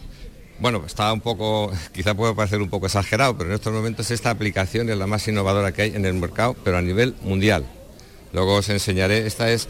[0.59, 4.29] bueno, está un poco, quizá puede parecer un poco exagerado, pero en estos momentos esta
[4.29, 7.65] aplicación es la más innovadora que hay en el mercado, pero a nivel mundial.
[8.33, 9.69] Luego os enseñaré, esta es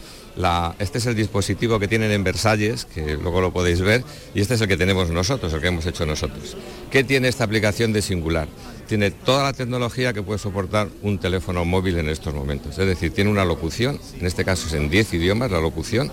[0.78, 4.54] este es el dispositivo que tienen en Versalles, que luego lo podéis ver, y este
[4.54, 6.56] es el que tenemos nosotros, el que hemos hecho nosotros.
[6.90, 8.46] ¿Qué tiene esta aplicación de singular?
[8.86, 12.78] Tiene toda la tecnología que puede soportar un teléfono móvil en estos momentos.
[12.78, 16.10] Es decir, tiene una locución, en este caso es en 10 idiomas la locución,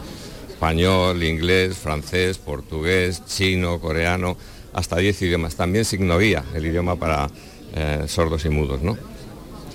[0.50, 4.38] español, inglés, francés, portugués, chino, coreano,
[4.74, 5.56] hasta 10 idiomas.
[5.56, 7.30] También signoguía, el idioma para
[7.76, 8.82] eh, sordos y mudos.
[8.82, 8.98] ¿no?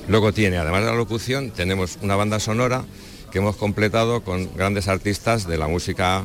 [0.09, 2.85] Luego tiene, además de la locución, tenemos una banda sonora
[3.31, 6.25] que hemos completado con grandes artistas de la música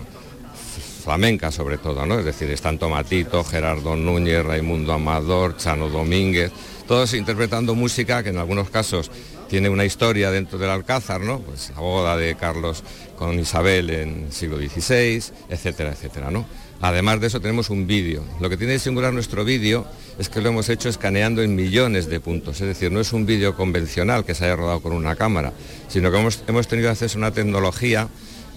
[1.03, 2.19] flamenca sobre todo, ¿no?
[2.19, 6.51] Es decir, están Tomatito, Gerardo Núñez, Raimundo Amador, Chano Domínguez,
[6.87, 9.11] todos interpretando música que en algunos casos
[9.49, 11.39] tiene una historia dentro del Alcázar, ¿no?
[11.39, 12.83] Pues la boda de Carlos
[13.17, 16.45] con Isabel en el siglo XVI, etcétera, etcétera, ¿no?
[16.83, 18.25] Además de eso tenemos un vídeo.
[18.41, 19.87] Lo que tiene de singular nuestro vídeo
[20.19, 22.59] es que lo hemos hecho escaneando en millones de puntos.
[22.59, 25.53] Es decir, no es un vídeo convencional que se haya rodado con una cámara,
[25.87, 28.09] sino que hemos, tenido acceso a una tecnología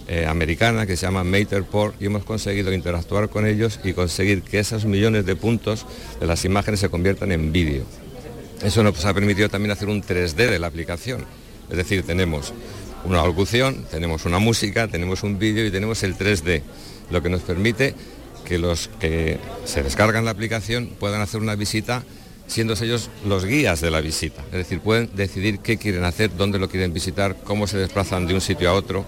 [0.08, 4.58] eh, americana que se llama Matterport y hemos conseguido interactuar con ellos y conseguir que
[4.58, 5.86] esos millones de puntos
[6.18, 7.84] de las imágenes se conviertan en vídeo.
[8.60, 11.24] Eso nos ha permitido también hacer un 3D de la aplicación.
[11.70, 12.52] Es decir, tenemos
[13.04, 16.62] una locución, tenemos una música, tenemos un vídeo y tenemos el 3D,
[17.10, 17.94] lo que nos permite
[18.46, 22.04] que los que se descargan la aplicación puedan hacer una visita
[22.46, 24.42] siendo ellos los guías de la visita.
[24.46, 28.34] Es decir, pueden decidir qué quieren hacer, dónde lo quieren visitar, cómo se desplazan de
[28.34, 29.04] un sitio a otro.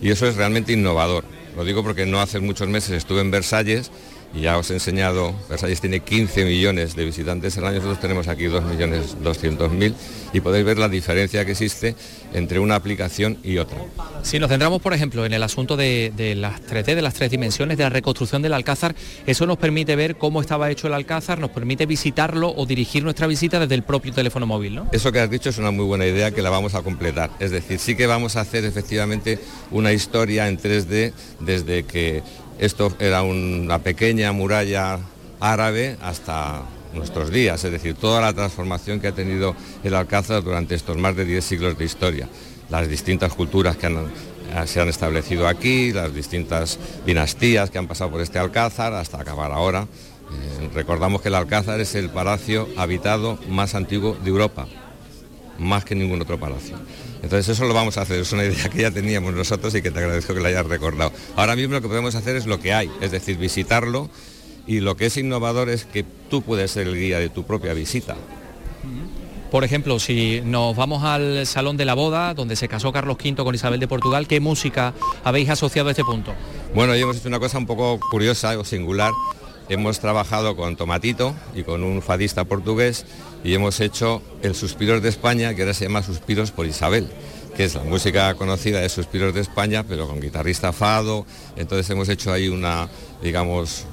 [0.00, 1.24] Y eso es realmente innovador.
[1.56, 3.90] Lo digo porque no hace muchos meses estuve en Versalles
[4.40, 8.44] ya os he enseñado, Versalles tiene 15 millones de visitantes al año, nosotros tenemos aquí
[8.44, 9.94] 2.200.000
[10.32, 11.94] y podéis ver la diferencia que existe
[12.34, 13.78] entre una aplicación y otra.
[14.22, 17.78] Si nos centramos, por ejemplo, en el asunto de, las 3D, de las tres dimensiones,
[17.78, 18.94] de la reconstrucción del Alcázar,
[19.26, 23.26] eso nos permite ver cómo estaba hecho el Alcázar, nos permite visitarlo o dirigir nuestra
[23.26, 24.88] visita desde el propio teléfono móvil, ¿no?
[24.92, 27.30] Eso que has dicho es una muy buena idea que la vamos a completar.
[27.40, 29.38] Es decir, sí que vamos a hacer efectivamente
[29.70, 32.22] una historia en 3D desde que
[32.58, 34.98] esto era una pequeña muralla
[35.40, 36.62] árabe hasta
[36.94, 41.14] nuestros días, es decir, toda la transformación que ha tenido el Alcázar durante estos más
[41.14, 42.28] de 10 siglos de historia,
[42.70, 48.10] las distintas culturas que eh, se han establecido aquí, las distintas dinastías que han pasado
[48.10, 49.82] por este Alcázar hasta acabar ahora.
[49.82, 54.66] Eh, recordamos que el Alcázar es el palacio habitado más antiguo de Europa
[55.58, 56.76] más que ningún otro palacio.
[57.26, 59.90] Entonces eso lo vamos a hacer, es una idea que ya teníamos nosotros y que
[59.90, 61.10] te agradezco que la hayas recordado.
[61.34, 64.08] Ahora mismo lo que podemos hacer es lo que hay, es decir, visitarlo
[64.64, 67.74] y lo que es innovador es que tú puedes ser el guía de tu propia
[67.74, 68.14] visita.
[69.50, 73.42] Por ejemplo, si nos vamos al Salón de la Boda, donde se casó Carlos V
[73.42, 76.32] con Isabel de Portugal, ¿qué música habéis asociado a este punto?
[76.76, 79.10] Bueno, hoy hemos hecho una cosa un poco curiosa o singular.
[79.68, 83.04] Hemos trabajado con Tomatito y con un fadista portugués
[83.42, 87.08] y hemos hecho el Suspiros de España, que ahora se llama Suspiros por Isabel
[87.56, 91.24] que es la música conocida de Suspiros de España, pero con guitarrista fado.
[91.56, 92.86] Entonces hemos hecho ahí una,
[93.22, 93.86] digamos,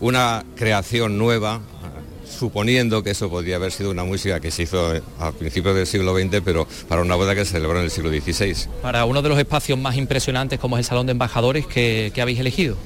[0.00, 1.60] una creación nueva,
[2.26, 6.16] suponiendo que eso podría haber sido una música que se hizo a principios del siglo
[6.16, 8.68] XX, pero para una boda que se celebró en el siglo XVI.
[8.82, 12.40] Para uno de los espacios más impresionantes como es el Salón de Embajadores que, habéis
[12.40, 12.76] elegido.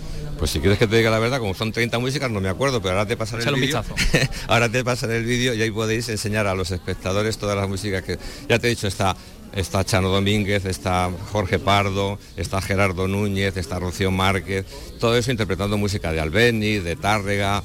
[0.40, 2.80] Pues si quieres que te diga la verdad, como son 30 músicas, no me acuerdo,
[2.80, 3.84] pero ahora te pasaré el vídeo.
[4.48, 8.02] ahora te pasaré el vídeo y ahí podéis enseñar a los espectadores todas las músicas
[8.02, 9.14] que ya te he dicho, está
[9.52, 14.64] está Chano Domínguez, está Jorge Pardo, está Gerardo Núñez, está Rocío Márquez,
[14.98, 17.62] todo eso interpretando música de Albeni, de Tárrega,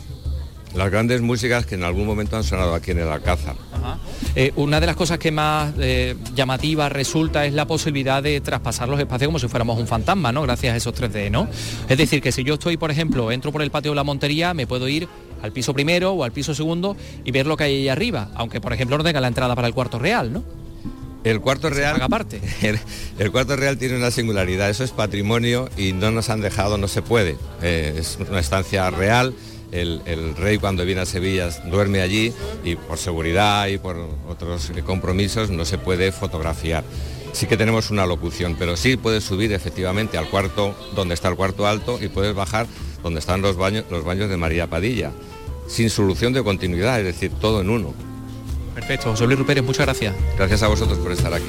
[0.75, 3.55] las grandes músicas que en algún momento han sonado aquí en el Alcázar.
[4.35, 8.89] Eh, una de las cosas que más eh, llamativa resulta es la posibilidad de traspasar
[8.89, 10.41] los espacios como si fuéramos un fantasma, ¿no?
[10.41, 11.47] Gracias a esos 3D, ¿no?
[11.87, 14.53] Es decir, que si yo estoy, por ejemplo, entro por el patio de la Montería,
[14.53, 15.07] me puedo ir
[15.41, 18.59] al piso primero o al piso segundo y ver lo que hay ahí arriba, aunque
[18.59, 20.43] por ejemplo no tenga la entrada para el cuarto real, ¿no?
[21.23, 22.39] El cuarto real, aparte.
[23.17, 26.87] El, cuarto real tiene una singularidad, eso es patrimonio y no nos han dejado, no
[26.87, 27.35] se puede.
[27.63, 29.33] Eh, es una estancia real.
[29.81, 32.33] El, rey cuando viene a Sevilla duerme allí
[32.63, 36.83] y por seguridad y por otros compromisos no se puede fotografiar.
[37.33, 41.35] Sí que tenemos una locución, pero sí puedes subir efectivamente al cuarto donde está el
[41.35, 42.67] cuarto alto y puedes bajar
[43.03, 45.11] donde están los baños, los baños de María Padilla,
[45.67, 47.93] sin solución de continuidad, es decir, todo en uno.
[48.73, 50.15] Perfecto, José Luis Rupérez, muchas gracias.
[50.37, 51.47] Gracias a vosotros por estar aquí.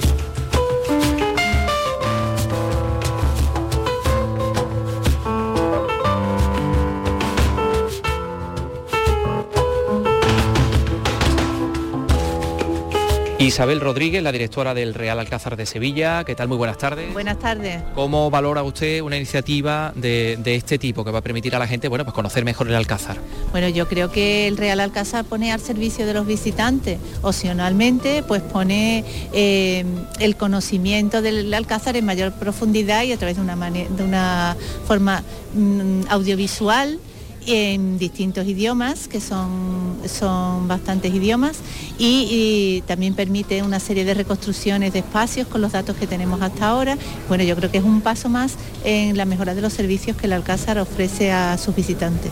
[13.46, 16.24] Isabel Rodríguez, la directora del Real Alcázar de Sevilla.
[16.24, 16.48] ¿Qué tal?
[16.48, 17.12] Muy buenas tardes.
[17.12, 17.80] Buenas tardes.
[17.94, 21.87] ¿Cómo valora usted una iniciativa de, este tipo que va a permitir a la gente
[21.87, 23.18] bueno, pues conocer mejor el Alcázar?
[23.52, 26.98] Bueno, yo creo que el Real Alcázar pone al servicio de los visitantes.
[27.22, 29.85] Opcionalmente, pues pone eh,
[30.18, 34.56] el conocimiento del Alcázar en mayor profundidad y a través de una, de una
[34.88, 35.22] forma
[35.54, 36.98] mm, audiovisual
[37.46, 41.59] en distintos idiomas, que son, son bastantes idiomas,
[41.98, 46.68] y, también permite una serie de reconstrucciones de espacios con los datos que tenemos hasta
[46.68, 46.96] ahora.
[47.28, 50.26] Bueno, yo creo que es un paso más en la mejora de los servicios que
[50.26, 52.30] el Alcázar ofrece a sus visitantes.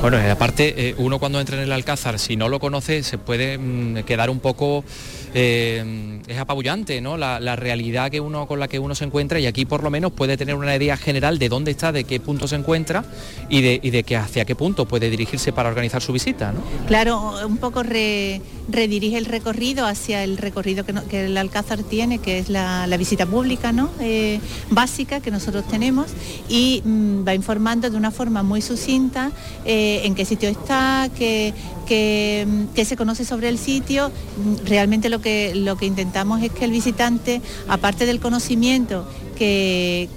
[0.00, 3.58] Bueno, aparte, eh, uno cuando entra en el Alcázar, si no lo conoce, se puede
[3.58, 4.84] mm, quedar un poco
[5.34, 7.16] eh, es apabullante, ¿no?
[7.16, 10.12] La, realidad que uno, con la que uno se encuentra y aquí por lo menos
[10.12, 13.04] puede tener una idea general de dónde está, de qué punto se encuentra
[13.48, 16.60] y de, y de que hacia qué punto puede dirigirse para organizar su visita, ¿no?
[16.86, 17.82] Claro, un poco
[18.68, 23.72] redirige el recorrido hacia el recorrido que, el Alcázar tiene, que es la, visita pública,
[23.72, 23.90] ¿no?
[24.00, 26.06] Eh, básica que nosotros tenemos
[26.48, 29.32] y mm, va informando de una forma muy sucinta
[29.64, 31.52] eh, en qué sitio está, qué,
[31.84, 34.10] que, se conoce sobre el sitio,
[34.64, 40.08] realmente lo que, lo que intentamos es que el visitante, aparte del conocimiento que,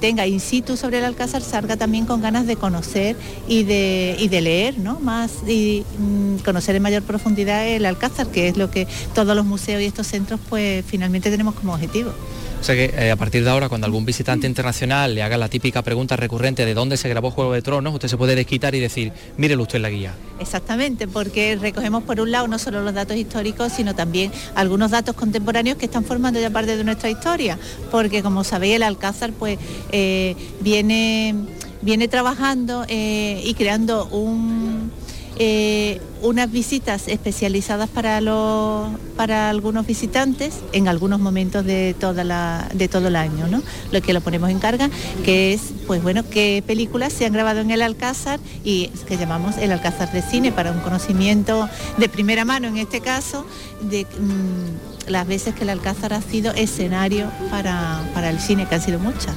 [0.00, 3.16] tenga in situ sobre el Alcázar, salga también con ganas de conocer
[3.48, 5.00] y de, y de leer, ¿no?
[5.00, 9.44] Más y mm, conocer en mayor profundidad el Alcázar, que es lo que todos los
[9.44, 12.12] museos y estos centros pues finalmente tenemos como objetivo.
[12.60, 15.48] O sea que eh, a partir de ahora, cuando algún visitante internacional le haga la
[15.48, 18.80] típica pregunta recurrente de dónde se grabó Juego de Tronos, usted se puede desquitar y
[18.80, 20.14] decir, mírelo usted en la guía.
[20.38, 25.16] Exactamente, porque recogemos por un lado no solo los datos históricos, sino también algunos datos
[25.16, 27.58] contemporáneos que están formando ya parte de nuestra historia,
[27.90, 29.58] porque como sabéis el Alcázar pues
[29.90, 31.34] eh, viene,
[31.80, 34.89] viene trabajando eh, y creando un
[35.36, 42.68] eh, unas visitas especializadas para, los, para algunos visitantes en algunos momentos de, toda la,
[42.74, 43.62] de todo el año, ¿no?
[43.90, 44.90] Lo que lo ponemos en carga,
[45.24, 49.56] que es, pues bueno, qué películas se han grabado en el Alcázar y que llamamos
[49.58, 53.46] el Alcázar de Cine para un conocimiento de primera mano, en este caso,
[53.82, 58.74] de mm, las veces que el Alcázar ha sido escenario para, para el cine, que
[58.74, 59.36] han sido muchas.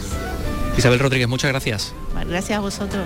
[0.78, 1.94] Isabel Rodríguez, muchas gracias.
[2.28, 3.06] Gracias a vosotros.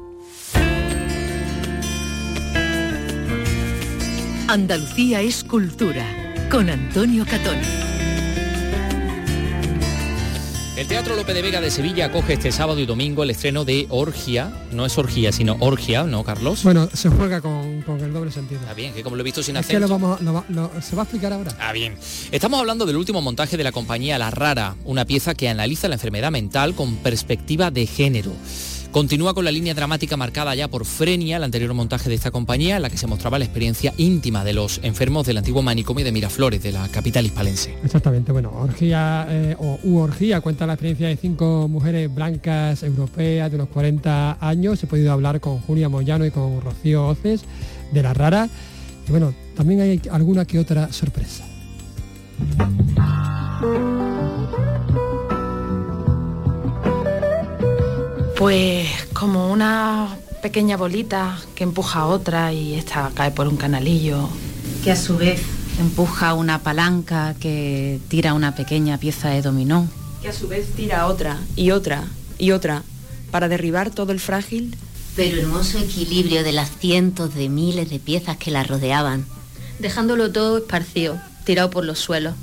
[4.55, 6.05] Andalucía es cultura,
[6.51, 7.55] con Antonio Catón.
[10.75, 13.85] El Teatro Lope de Vega de Sevilla acoge este sábado y domingo el estreno de
[13.87, 16.63] Orgia, no es Orgia, sino Orgia, ¿no, Carlos?
[16.63, 18.59] Bueno, se juega con, con el doble sentido.
[18.59, 19.87] Está bien, que como lo he visto sin Es que acento.
[19.87, 21.55] lo vamos, lo va- lo- se va a explicar ahora.
[21.57, 21.95] Ah, bien.
[22.33, 25.95] Estamos hablando del último montaje de la compañía La Rara, una pieza que analiza la
[25.95, 28.33] enfermedad mental con perspectiva de género.
[28.91, 32.75] Continúa con la línea dramática marcada ya por Frenia, el anterior montaje de esta compañía,
[32.75, 36.11] en la que se mostraba la experiencia íntima de los enfermos del antiguo manicomio de
[36.11, 37.73] Miraflores, de la capital hispalense.
[37.85, 43.49] Exactamente, bueno, Orgía eh, o U Orgía cuenta la experiencia de cinco mujeres blancas europeas
[43.49, 44.83] de unos 40 años.
[44.83, 47.45] He podido hablar con Julia Moyano y con Rocío Oces
[47.93, 48.49] de La Rara.
[49.07, 51.45] Y bueno, también hay alguna que otra sorpresa.
[58.41, 64.29] Pues como una pequeña bolita que empuja a otra y esta cae por un canalillo.
[64.83, 65.43] que a su vez
[65.79, 69.87] empuja una palanca que tira una pequeña pieza de dominó.
[70.23, 72.05] que a su vez tira otra y otra
[72.39, 72.81] y otra
[73.29, 74.75] para derribar todo el frágil.
[75.15, 79.23] Pero hermoso equilibrio de las cientos de miles de piezas que la rodeaban.
[79.77, 82.33] Dejándolo todo esparcido, tirado por los suelos.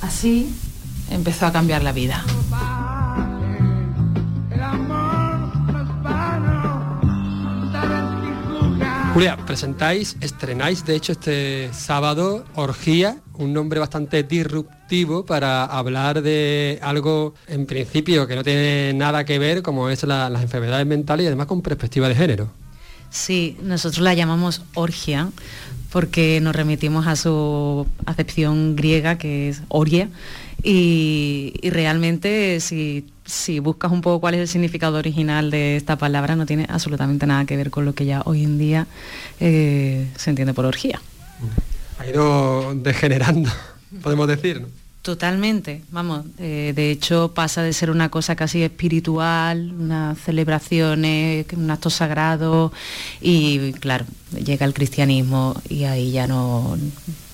[0.00, 0.48] Así
[1.10, 2.24] empezó a cambiar la vida.
[9.14, 16.80] Julia, presentáis, estrenáis de hecho este sábado Orgía, un nombre bastante disruptivo para hablar de
[16.82, 21.24] algo en principio que no tiene nada que ver como es la- las enfermedades mentales
[21.24, 22.50] y además con perspectiva de género.
[23.10, 25.30] Sí, nosotros la llamamos orgia
[25.92, 30.08] porque nos remitimos a su acepción griega que es orgia
[30.64, 35.96] y, y realmente si, si buscas un poco cuál es el significado original de esta
[35.96, 38.86] palabra no tiene absolutamente nada que ver con lo que ya hoy en día
[39.40, 41.00] eh, se entiende por orgía.
[41.98, 43.50] Ha ido degenerando,
[44.02, 44.60] podemos decir.
[44.60, 44.68] ¿no?
[45.04, 51.70] Totalmente, vamos, eh, de hecho pasa de ser una cosa casi espiritual, unas celebraciones, un
[51.70, 52.72] acto sagrado
[53.20, 56.78] y claro, llega el cristianismo y ahí ya no,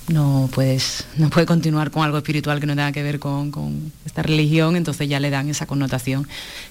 [0.09, 3.93] no puedes, no puede continuar con algo espiritual que no tenga que ver con, con
[4.05, 6.27] esta religión, entonces ya le dan esa connotación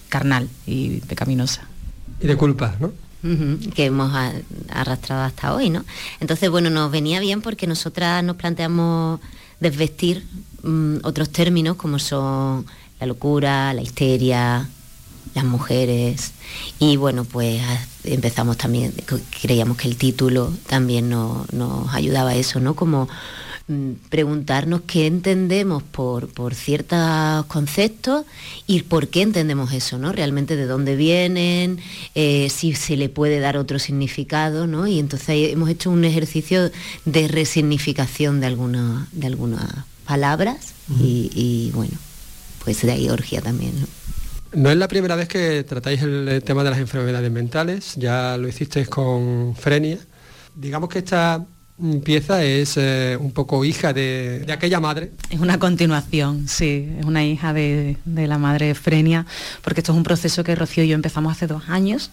[0.10, 1.62] carnal y pecaminosa.
[2.22, 2.92] Y de culpa, ¿no?
[3.76, 4.32] Que hemos a-
[4.70, 5.84] arrastrado hasta hoy, ¿no?
[6.20, 9.20] Entonces, bueno, nos venía bien porque nosotras nos planteamos
[9.60, 10.26] desvestir
[10.64, 12.66] mm, otros términos como son
[13.00, 14.68] la locura, la histeria,
[15.36, 16.32] las mujeres
[16.80, 17.62] y bueno, pues
[18.04, 18.94] empezamos también,
[19.42, 22.76] creíamos que el título también no- nos ayudaba a eso, ¿no?
[22.76, 23.08] Como
[23.68, 28.26] mm, preguntarnos qué entendemos por, por ciertos conceptos
[28.66, 30.12] y por qué entendemos eso, ¿no?
[30.12, 31.80] Realmente de dónde vienen,
[32.16, 34.88] eh, si se le puede dar otro significado, ¿no?
[34.88, 36.72] Y entonces hemos hecho un ejercicio
[37.06, 39.64] de resignificación de algunas de algunas
[40.06, 41.94] palabras y, y, bueno,
[42.64, 43.86] pues de ahí orgía también, ¿no?
[44.54, 48.48] No es la primera vez que tratáis el tema de las enfermedades mentales, ya lo
[48.48, 50.00] hicisteis con Frenia.
[50.56, 51.46] Digamos que esta
[52.04, 55.12] pieza es eh, un poco hija de, de aquella madre.
[55.30, 59.26] Es una continuación, sí, es una hija de, de la madre Frenia,
[59.62, 62.12] porque esto es un proceso que Rocío y yo empezamos hace dos años,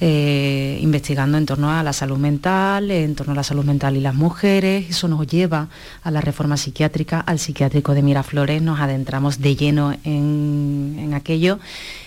[0.00, 4.00] eh, investigando en torno a la salud mental, en torno a la salud mental y
[4.00, 4.88] las mujeres.
[4.90, 5.68] Eso nos lleva
[6.02, 11.58] a la reforma psiquiátrica, al psiquiátrico de Miraflores, nos adentramos de lleno en, en aquello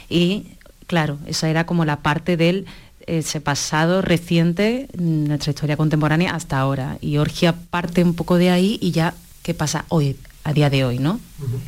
[0.09, 0.47] y
[0.87, 2.65] claro, esa era como la parte del
[3.07, 6.97] ese pasado reciente, nuestra historia contemporánea hasta ahora.
[7.01, 10.85] Y Orgia parte un poco de ahí y ya qué pasa hoy, a día de
[10.85, 11.19] hoy, ¿no?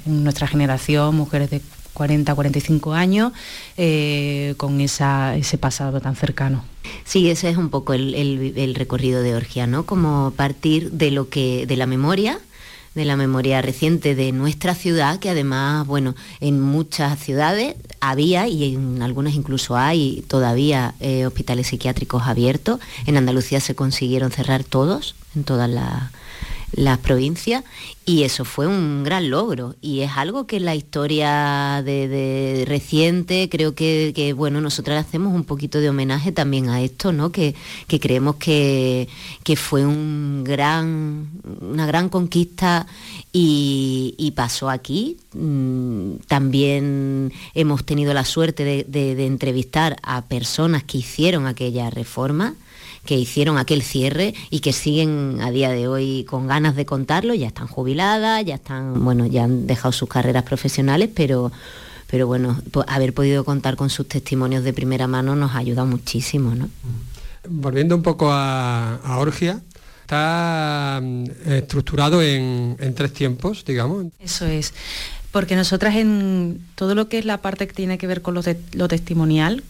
[0.06, 1.62] En nuestra generación, mujeres de
[1.94, 3.32] 40, 45 años,
[3.78, 6.64] eh, con esa, ese pasado tan cercano.
[7.04, 9.86] Sí, ese es un poco el, el- el recorrido de Orgia, ¿no?
[9.86, 12.40] Como partir de lo que, de la memoria,
[12.96, 18.74] de la memoria reciente de nuestra ciudad, que además, bueno, en muchas ciudades había y
[18.76, 22.80] en algunas incluso hay todavía eh, hospitales psiquiátricos abiertos.
[23.06, 26.12] En Andalucía se consiguieron cerrar todos, en todas las
[26.76, 27.64] las provincias
[28.06, 29.76] y eso fue un gran logro.
[29.82, 35.44] Y es algo que en la historia de, reciente creo que, bueno nosotras hacemos un
[35.44, 37.56] poquito de homenaje también a esto no que,
[37.88, 39.08] creemos que,
[39.56, 41.30] fue un gran
[41.62, 42.88] una gran conquista
[43.32, 45.18] y, pasó aquí.
[45.34, 52.56] Mm, también hemos tenido la suerte de entrevistar a personas que hicieron aquella reforma
[53.06, 57.34] que hicieron aquel cierre y que siguen a día de hoy con ganas de contarlo,
[57.34, 61.52] ya están jubiladas, ya están, bueno, ya han dejado sus carreras profesionales, pero
[62.08, 66.70] pero bueno, haber podido contar con sus testimonios de primera mano nos ayuda muchísimo, ¿no?
[67.50, 69.60] Volviendo un poco a, Orgia,
[70.02, 74.06] está mm, estructurado en, en, tres tiempos, digamos.
[74.20, 74.74] Eso es
[75.36, 78.88] porque nosotras en todo lo que es la parte que tiene que ver con lo,
[78.88, 79.64] testimonial,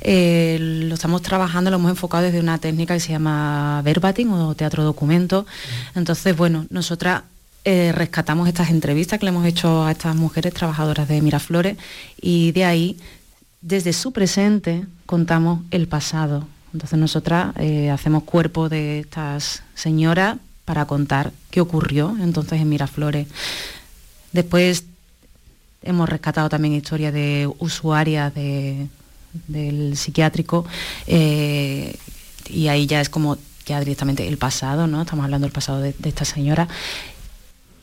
[0.00, 4.56] eh, lo estamos trabajando, lo hemos enfocado desde una técnica que se llama verbatim o
[4.56, 5.46] teatro documento.
[5.94, 7.22] Entonces, bueno, nosotras
[7.64, 11.76] eh, rescatamos estas entrevistas que le hemos hecho a estas mujeres trabajadoras de Miraflores
[12.20, 12.98] y de ahí,
[13.60, 16.48] desde su presente, contamos el pasado.
[16.72, 23.28] Entonces nosotras eh, hacemos cuerpo de estas señoras para contar qué ocurrió entonces en Miraflores.
[24.32, 24.82] Después
[25.82, 30.66] Hemos rescatado también historias de usuarias del psiquiátrico
[31.06, 31.94] eh,
[32.48, 35.02] y ahí ya es como ya directamente el pasado, ¿no?
[35.02, 36.68] Estamos hablando del pasado de, esta señora.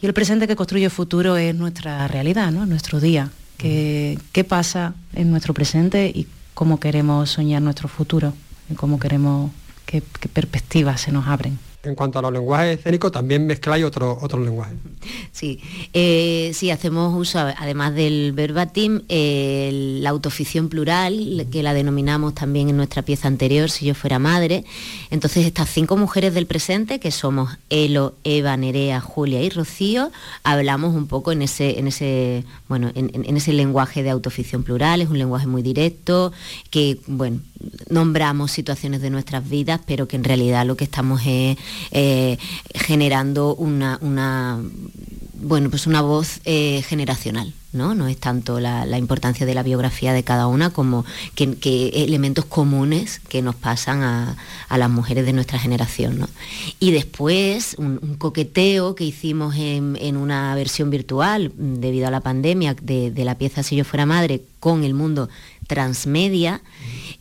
[0.01, 2.65] Y el presente que construye el futuro es nuestra realidad, ¿no?
[2.65, 3.29] Nuestro día.
[3.57, 8.33] ¿Qué, qué pasa en nuestro presente y cómo queremos soñar nuestro futuro?
[8.75, 9.51] Cómo queremos,
[9.85, 10.01] qué
[10.33, 14.75] perspectivas se nos abren en cuanto a los lenguajes escénicos, también mezcláis otros otro lenguajes.
[15.33, 15.59] Sí,
[15.93, 22.77] eh, sí, hacemos uso, además del verbatim, la autoficción plural, que la denominamos también en
[22.77, 24.63] nuestra pieza anterior, Si yo fuera madre.
[25.09, 30.11] Entonces, estas cinco mujeres del presente, que somos Elo, Eva, Nerea, Julia y Rocío,
[30.43, 35.09] hablamos un poco en ese, en ese, bueno, en ese lenguaje de autoficción plural, es
[35.09, 36.31] un lenguaje muy directo,
[36.69, 37.39] que, bueno,
[37.89, 41.57] nombramos situaciones de nuestras vidas, pero que en realidad lo que estamos es
[41.91, 42.37] eh,
[42.73, 43.99] generando una,
[45.33, 47.53] bueno, pues una voz eh, generacional.
[47.73, 47.95] ¿no?
[47.95, 51.05] No es tanto la, importancia de la biografía de cada una como
[51.35, 54.37] que, elementos comunes que nos pasan a,
[54.69, 56.27] las mujeres de nuestra generación.
[56.79, 63.11] Y después un, coqueteo que hicimos en, una versión virtual debido a la pandemia de,
[63.11, 65.29] de la pieza Si yo fuera madre con el mundo
[65.67, 66.61] transmedia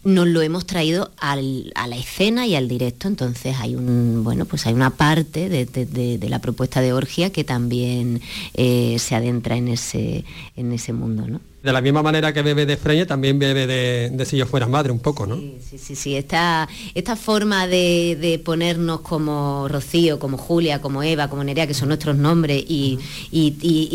[0.05, 4.67] nos lo hemos traído a la escena y al directo, entonces hay un bueno pues
[4.67, 8.21] hay una parte de, la propuesta de Orgia que también
[8.55, 10.25] eh, se adentra en ese
[10.57, 11.41] en ese mundo, ¿no?
[11.63, 14.91] De la misma manera que bebe de Freña, también bebe de, si yo fuera madre,
[14.91, 15.37] un poco, ¿no?
[15.37, 21.45] Sí, sí, sí, Esta, esta forma de, ponernos como Rocío, como Julia, como Eva, como
[21.45, 22.99] Nerea, que son nuestros nombres, y,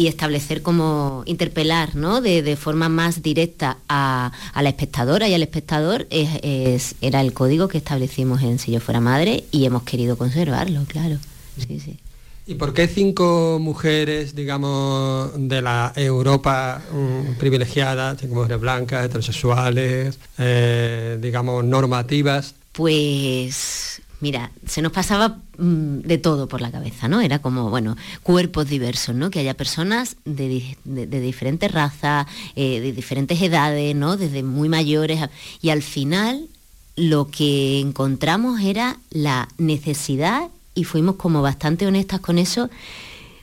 [0.07, 2.21] establecer como interpelar, ¿no?
[2.21, 7.77] De, forma más directa a, la espectadora y al espectador, es, era el código que
[7.77, 11.17] establecimos en Si fuera madre y hemos querido conservarlo, claro.
[11.57, 11.97] Sí, sí.
[12.47, 20.17] ¿Y por qué cinco mujeres, digamos, de la Europa mm, privilegiada, cinco mujeres blancas, heterosexuales,
[20.37, 22.55] eh, digamos, normativas?
[22.71, 27.21] Pues Mira, se nos pasaba mm, de todo por la cabeza, ¿no?
[27.21, 29.29] Era como, bueno, cuerpos diversos, ¿no?
[29.29, 32.25] Que haya personas de, diferentes razas,
[32.55, 34.17] eh, de diferentes edades, ¿no?
[34.17, 35.19] Desde muy mayores.
[35.61, 36.47] Y al final
[36.95, 42.69] lo que encontramos era la necesidad y fuimos como bastante honestas con eso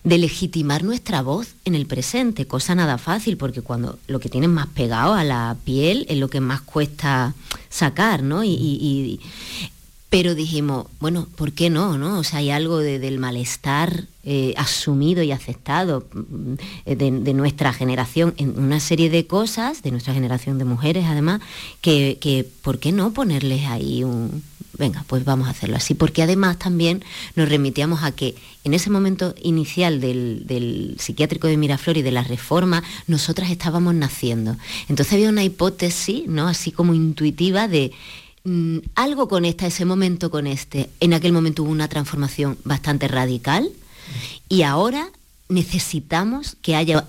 [0.04, 4.50] de legitimar nuestra voz en el presente, cosa nada fácil, porque cuando lo que tienes
[4.50, 7.34] más pegado a la piel es lo que más cuesta
[7.70, 8.44] sacar, ¿no?
[8.44, 9.18] Y,
[10.10, 11.98] pero dijimos, bueno, ¿por qué no?
[11.98, 12.18] no?
[12.18, 16.54] O sea, hay algo del malestar eh, asumido y aceptado mm,
[16.94, 21.40] de, nuestra generación en una serie de cosas, de nuestra generación de mujeres además,
[21.80, 24.42] que, que ¿por qué no ponerles ahí un,
[24.78, 27.04] venga, pues vamos a hacerlo así, porque además también
[27.36, 32.22] nos remitíamos a que en ese momento inicial del, psiquiátrico de Miraflor y de la
[32.22, 34.56] reforma, nosotras estábamos naciendo.
[34.88, 36.48] Entonces había una hipótesis, ¿no?
[36.48, 37.92] Así como intuitiva de
[38.44, 40.90] mm, algo conecta ese momento con este.
[41.00, 43.70] En aquel momento hubo una transformación bastante radical
[44.48, 45.10] y ahora
[45.48, 47.06] necesitamos que haya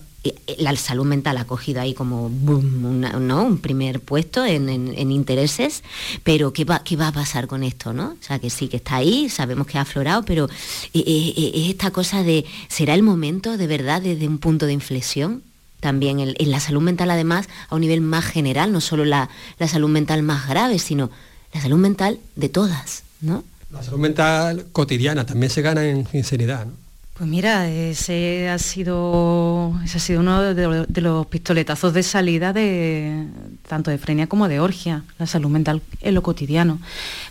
[0.58, 4.70] la salud mental ha cogido ahí como un primer puesto en,
[5.12, 5.84] intereses,
[6.24, 7.94] pero ¿qué va, ¿qué va a pasar con esto?
[7.94, 8.10] ¿no?
[8.20, 10.46] O sea, que sí, que está ahí, sabemos que ha aflorado, pero
[10.94, 14.66] eh, eh, eh, es esta cosa de, ¿será el momento de verdad desde un punto
[14.66, 15.44] de inflexión?
[15.80, 19.30] También en, la salud mental, además, a un nivel más general, no solo la,
[19.68, 21.12] salud mental más grave, sino
[21.54, 23.44] la salud mental de todas, ¿no?
[23.72, 26.85] La salud mental cotidiana también se gana en sinceridad, ¿no?
[27.18, 33.26] Pues mira, ese ha sido, ese ha sido uno de, los pistoletazos de salida de
[33.70, 36.78] tanto de Frenia como de Orgia, la salud mental en lo cotidiano.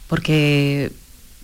[0.08, 0.90] Porque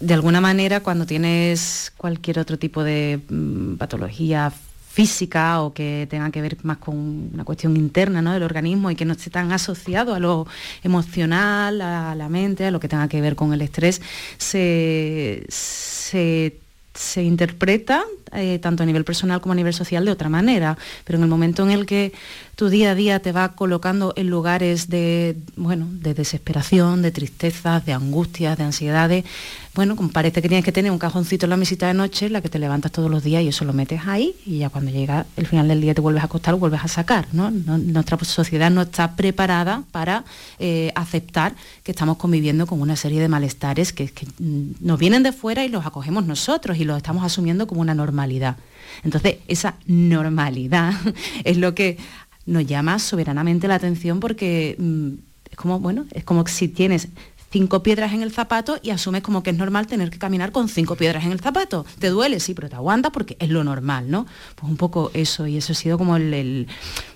[0.00, 4.50] de alguna manera cuando tienes cualquier otro tipo de mm, patología
[4.90, 6.96] física o que tenga que ver más con
[7.34, 10.46] una cuestión interna del organismo y que no esté tan asociado a lo
[10.82, 14.00] emocional, a la mente, a lo que tenga que ver con el estrés,
[14.38, 16.56] se, se
[16.94, 21.18] se interpreta eh, tanto a nivel personal como a nivel social de otra manera, pero
[21.18, 22.12] en el momento en el que
[22.56, 27.84] tu día a día te va colocando en lugares de, bueno, de desesperación, de tristezas,
[27.86, 29.24] de angustias, de ansiedades,
[29.72, 32.48] bueno, parece que tienes que tener un cajoncito en la mesita de noche, la que
[32.48, 35.46] te levantas todos los días y eso lo metes ahí y ya cuando llega el
[35.46, 37.50] final del día te vuelves a acostar, vuelves a sacar, ¿no?
[37.50, 40.24] nuestra sociedad no está preparada para
[40.58, 41.54] eh, aceptar
[41.84, 45.68] que estamos conviviendo con una serie de malestares que, que nos vienen de fuera y
[45.68, 48.56] los acogemos nosotros y los estamos asumiendo como una normalidad.
[49.02, 50.92] Entonces, esa normalidad
[51.44, 51.98] es lo que
[52.46, 55.10] nos llama soberanamente la atención porque mm,
[55.50, 57.08] es como, bueno, es como si tienes
[57.52, 60.68] cinco piedras en el zapato y asumes como que es normal tener que caminar con
[60.68, 61.84] cinco piedras en el zapato.
[61.98, 64.26] Te duele, sí, pero te aguanta porque es lo normal, ¿no?
[64.54, 66.68] Pues un poco eso, y eso ha sido como el,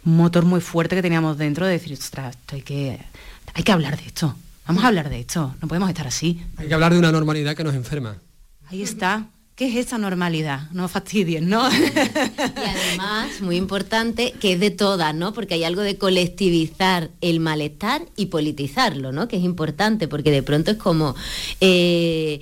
[0.05, 3.01] motor muy fuerte que teníamos dentro de decir, ostras, hay que,
[3.55, 4.35] hay que hablar de esto.
[4.67, 6.43] Vamos a hablar de esto, no podemos estar así.
[6.57, 8.17] Hay que hablar de una normalidad que nos enferma.
[8.69, 9.27] Ahí está,
[9.57, 10.69] ¿Qué es esa normalidad?
[10.73, 11.69] No fastidien, ¿no?
[11.71, 11.75] Y
[12.91, 15.33] además, muy importante, que es de todas, ¿no?
[15.33, 19.29] Porque hay algo de colectivizar el malestar y politizarlo, ¿no?
[19.29, 21.15] Que es importante, porque de pronto es como...
[21.61, 22.41] Eh,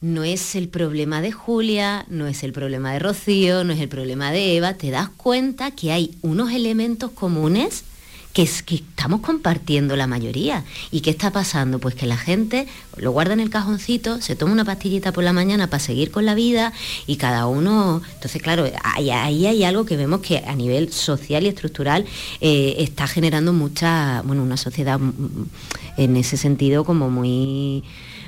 [0.00, 3.88] no es el problema de Julia, no es el problema de Rocío, no es el
[3.88, 7.82] problema de Eva, te das cuenta que hay unos elementos comunes
[8.38, 10.62] que, es, que estamos compartiendo la mayoría.
[10.92, 11.80] ¿Y qué está pasando?
[11.80, 15.32] Pues que la gente lo guarda en el cajoncito, se toma una pastillita por la
[15.32, 16.72] mañana para seguir con la vida
[17.08, 18.00] y cada uno...
[18.14, 22.04] Entonces, claro, ahí, hay algo que vemos que a nivel social y estructural
[22.40, 25.50] eh, está generando mucha, bueno, una sociedad mm, mm,
[25.96, 27.82] en ese sentido como muy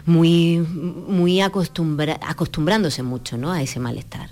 [0.06, 3.52] muy, muy acostumbrándose mucho ¿no?
[3.52, 4.30] a ese malestar.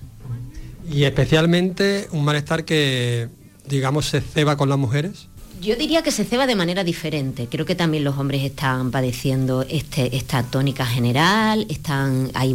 [0.90, 3.28] Y especialmente un malestar que,
[3.68, 5.28] digamos, se ceba con las mujeres.
[5.60, 7.48] Yo diría que se ceba de manera diferente.
[7.50, 12.54] Creo que también los hombres están padeciendo este, esta tónica general, están hay,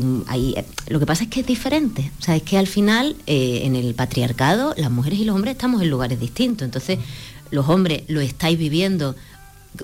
[0.88, 2.12] lo que pasa es que es diferente.
[2.20, 5.54] O sea, es que al final eh, en el patriarcado las mujeres y los hombres
[5.54, 6.66] estamos en lugares distintos.
[6.66, 7.00] Entonces,
[7.52, 9.16] los hombres lo estáis viviendo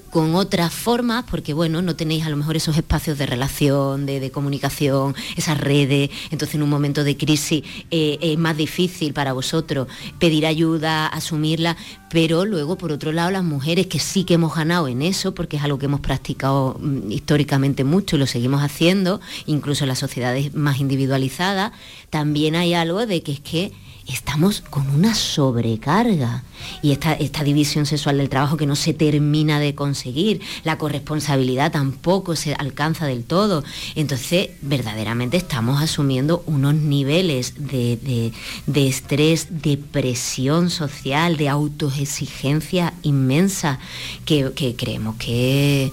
[0.10, 4.30] con otras formas, porque bueno, no tenéis a lo mejor esos espacios de relación, de,
[4.32, 9.88] comunicación, esas redes, entonces en un momento de crisis eh, es más difícil para vosotros
[10.20, 11.78] pedir ayuda, asumirla,
[12.10, 15.58] pero luego por otro lado las mujeres que sí que hemos ganado en eso, porque
[15.58, 20.00] es algo que hemos practicado mm, históricamente mucho y lo seguimos haciendo, incluso en las
[20.00, 21.72] sociedades más individualizadas,
[22.10, 23.72] también hay algo de que es que
[24.10, 26.43] estamos con una sobrecarga
[26.82, 31.72] y esta, esta, división sexual del trabajo que no se termina de conseguir, la corresponsabilidad
[31.72, 33.64] tampoco se alcanza del todo.
[33.95, 38.34] Entonces, verdaderamente estamos asumiendo unos niveles de,
[38.76, 43.80] estrés, de presión social, de autoexigencia inmensa
[44.26, 45.91] que, creemos que,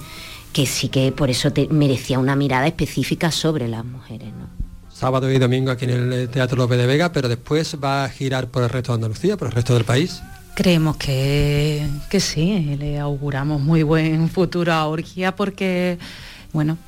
[0.52, 4.32] que sí que por eso merecía una mirada específica sobre las mujeres.
[4.97, 8.49] Sábado y domingo aquí en el Teatro López de Vega, pero después va a girar
[8.49, 10.22] por el resto de Andalucía, por el resto del país.
[10.55, 15.99] Creemos que, que sí, le auguramos muy buen futuro a Orgia porque,
[16.55, 16.78] bueno,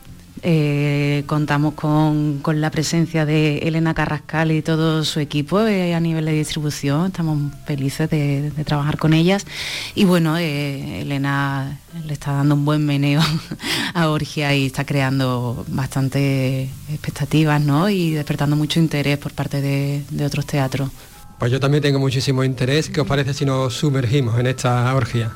[0.42, 6.24] eh, contamos con, la presencia de Elena Carrascal y todo su equipo eh, a nivel
[6.24, 7.06] de distribución.
[7.06, 9.46] Estamos felices de, trabajar con ellas.
[9.94, 13.20] Y bueno, eh, Elena le está dando un buen meneo
[13.94, 17.88] a Orgia y está creando bastante expectativas ¿no?
[17.88, 20.90] y despertando mucho interés por parte de, otros teatros.
[21.38, 22.88] Pues yo también tengo muchísimo interés.
[22.88, 25.30] ¿Qué os parece si nos sumergimos en esta orgía?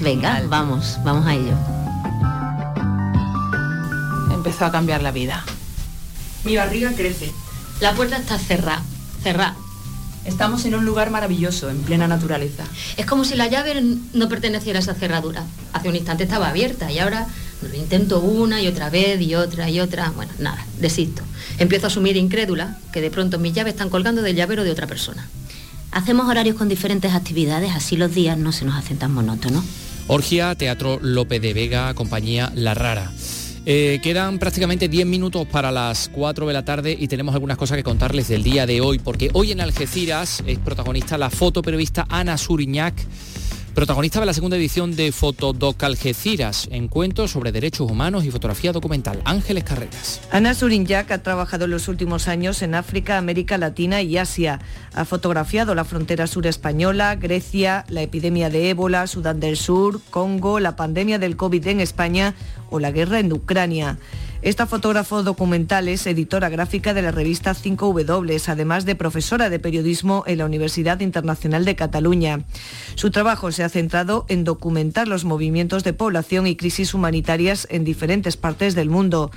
[0.00, 1.56] Venga, vamos, vamos a ello
[4.42, 5.44] empezó a cambiar la vida.
[6.44, 7.30] Mi barriga crece.
[7.80, 8.82] La puerta está cerrada,
[9.22, 9.54] cerrada.
[10.24, 12.64] Estamos en un lugar maravilloso, en plena naturaleza.
[12.96, 13.80] Es como si la llave
[14.12, 15.44] no perteneciera a esa cerradura.
[15.72, 17.28] Hace un instante estaba abierta y ahora
[17.62, 20.10] lo intento una y otra vez y otra y otra.
[20.10, 21.22] Bueno, nada, desisto.
[21.58, 24.88] Empiezo a asumir incrédula que de pronto mis llaves están colgando del llavero de otra
[24.88, 25.28] persona.
[25.92, 29.64] Hacemos horarios con diferentes actividades, así los días no se nos hacen tan monótonos.
[30.08, 33.12] Orgia, Teatro López de Vega, compañía La Rara.
[33.64, 37.76] Eh, quedan prácticamente 10 minutos para las 4 de la tarde y tenemos algunas cosas
[37.76, 42.36] que contarles del día de hoy, porque hoy en Algeciras es protagonista la fotoperiodista Ana
[42.38, 42.94] Suriñac
[43.74, 49.22] Protagonista de la segunda edición de Fotodoc Algeciras, encuentro sobre derechos humanos y fotografía documental.
[49.24, 50.20] Ángeles Carreras.
[50.30, 54.60] Ana Surinjak ha trabajado en los últimos años en África, América Latina y Asia.
[54.92, 60.60] Ha fotografiado la frontera sur española, Grecia, la epidemia de ébola, Sudán del Sur, Congo,
[60.60, 62.34] la pandemia del COVID en España
[62.68, 63.98] o la guerra en Ucrania.
[64.42, 70.24] Esta fotógrafo documental es editora gráfica de la revista 5W, además de profesora de periodismo
[70.26, 72.40] en la Universidad Internacional de Cataluña.
[72.96, 77.84] Su trabajo se ha centrado en documentar los movimientos de población y crisis humanitarias en
[77.84, 79.30] diferentes partes del mundo.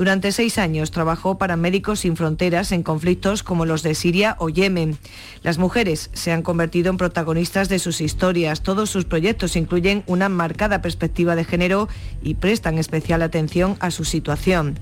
[0.00, 4.48] Durante seis años trabajó para Médicos Sin Fronteras en conflictos como los de Siria o
[4.48, 4.96] Yemen.
[5.42, 8.62] Las mujeres se han convertido en protagonistas de sus historias.
[8.62, 11.86] Todos sus proyectos incluyen una marcada perspectiva de género
[12.22, 14.78] y prestan especial atención a su situación.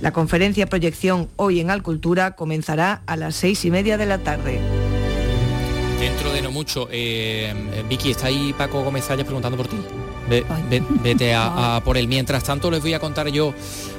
[0.00, 4.58] La conferencia Proyección Hoy en Alcultura comenzará a las seis y media de la tarde.
[6.00, 7.54] Dentro de no mucho, eh,
[7.88, 9.76] Vicky, está ahí Paco Gómez preguntando por ti.
[10.28, 12.08] Vete a, por él.
[12.08, 13.54] Mientras tanto, les voy a contar yo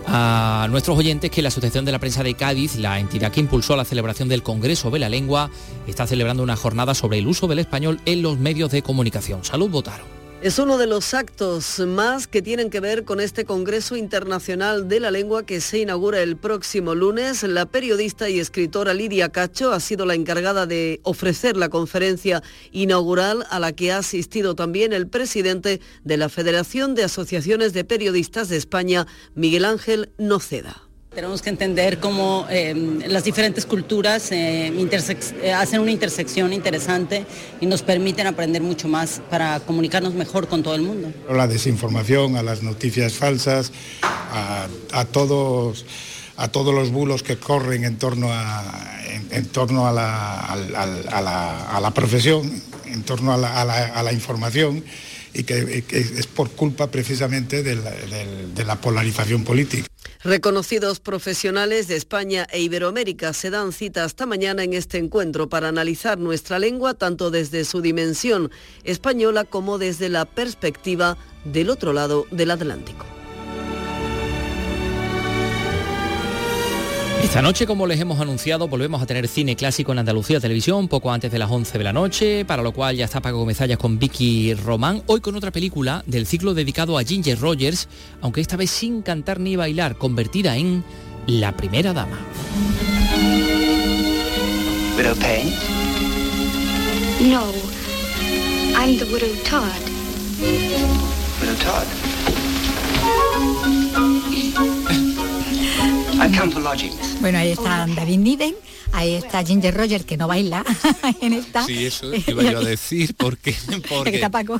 [0.08, 3.76] a nuestros oyentes que la Asociación de la Prensa de Cádiz, la entidad que impulsó
[3.76, 5.50] la celebración del Congreso de la Lengua,
[5.88, 9.44] está celebrando una jornada sobre el uso del español en los medios de comunicación.
[9.44, 10.17] Salud, votaron.
[10.40, 15.00] Es uno de los actos más que tienen que ver con este Congreso Internacional de
[15.00, 17.42] la Lengua que se inaugura el próximo lunes.
[17.42, 23.48] La periodista y escritora Lidia Cacho ha sido la encargada de ofrecer la conferencia inaugural
[23.50, 28.48] a la que ha asistido también el presidente de la Federación de Asociaciones de Periodistas
[28.48, 30.87] de España, Miguel Ángel Noceda.
[31.18, 37.26] Tenemos que entender cómo em, las diferentes culturas eh, eh, hacen una intersección interesante
[37.60, 41.12] y nos permiten aprender mucho más para comunicarnos mejor con todo el mundo.
[41.28, 43.72] La desinformación, a las noticias falsas,
[44.04, 45.88] a, todos
[46.36, 49.02] a todos los bulos que corren en torno a,
[49.32, 54.84] en, torno a la, profesión, en torno a la, información
[55.38, 59.88] y que, es por culpa precisamente de la polarización política.
[60.24, 65.70] Reconocidos profesionales de España e Iberoamérica se dan cita esta mañana en este encuentro para
[65.70, 68.52] analizar nuestra lengua tanto desde su dimensión
[68.84, 73.17] española como desde la perspectiva del otro lado del Atlántico.
[77.24, 81.12] Esta noche, como les hemos anunciado, volvemos a tener cine clásico en Andalucía Televisión, poco
[81.12, 84.00] antes de las 11 de la noche, para lo cual ya está Paco Gomezallas con
[84.00, 87.90] Vicky Román, hoy con otra película del ciclo dedicado a Ginger Rogers,
[88.22, 90.84] aunque esta vez sin cantar ni bailar, convertida en
[91.26, 92.20] La Primera Dama.
[94.96, 95.52] Widow Payne?
[97.22, 97.52] No,
[98.76, 99.64] I'm the Widow Todd.
[101.42, 101.88] Widow Todd?
[107.22, 108.56] Bueno, ahí está David Niven,
[108.92, 110.64] ahí está Ginger Rogers que no baila
[111.22, 111.66] en esta.
[111.66, 113.56] Sí, eso iba yo a decir porque...
[113.90, 114.16] porque...
[114.16, 114.60] está Paco.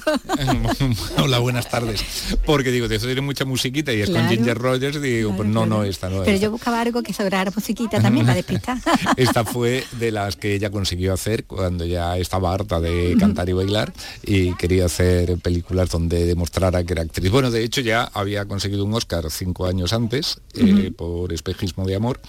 [1.18, 2.04] Hola, buenas tardes.
[2.46, 5.84] Porque digo, eso tiene mucha musiquita y es con Ginger Rogers, digo, pues no, no,
[5.84, 8.78] esta no Pero yo buscaba algo que sobrara musiquita también para despistar.
[9.16, 13.54] esta fue de las que ella consiguió hacer cuando ya estaba harta de cantar y
[13.54, 17.32] bailar y quería hacer películas donde demostrara que era actriz.
[17.32, 21.96] Bueno, de hecho ya había conseguido un Oscar cinco años antes eh, por Espejismo de
[21.96, 22.20] Amor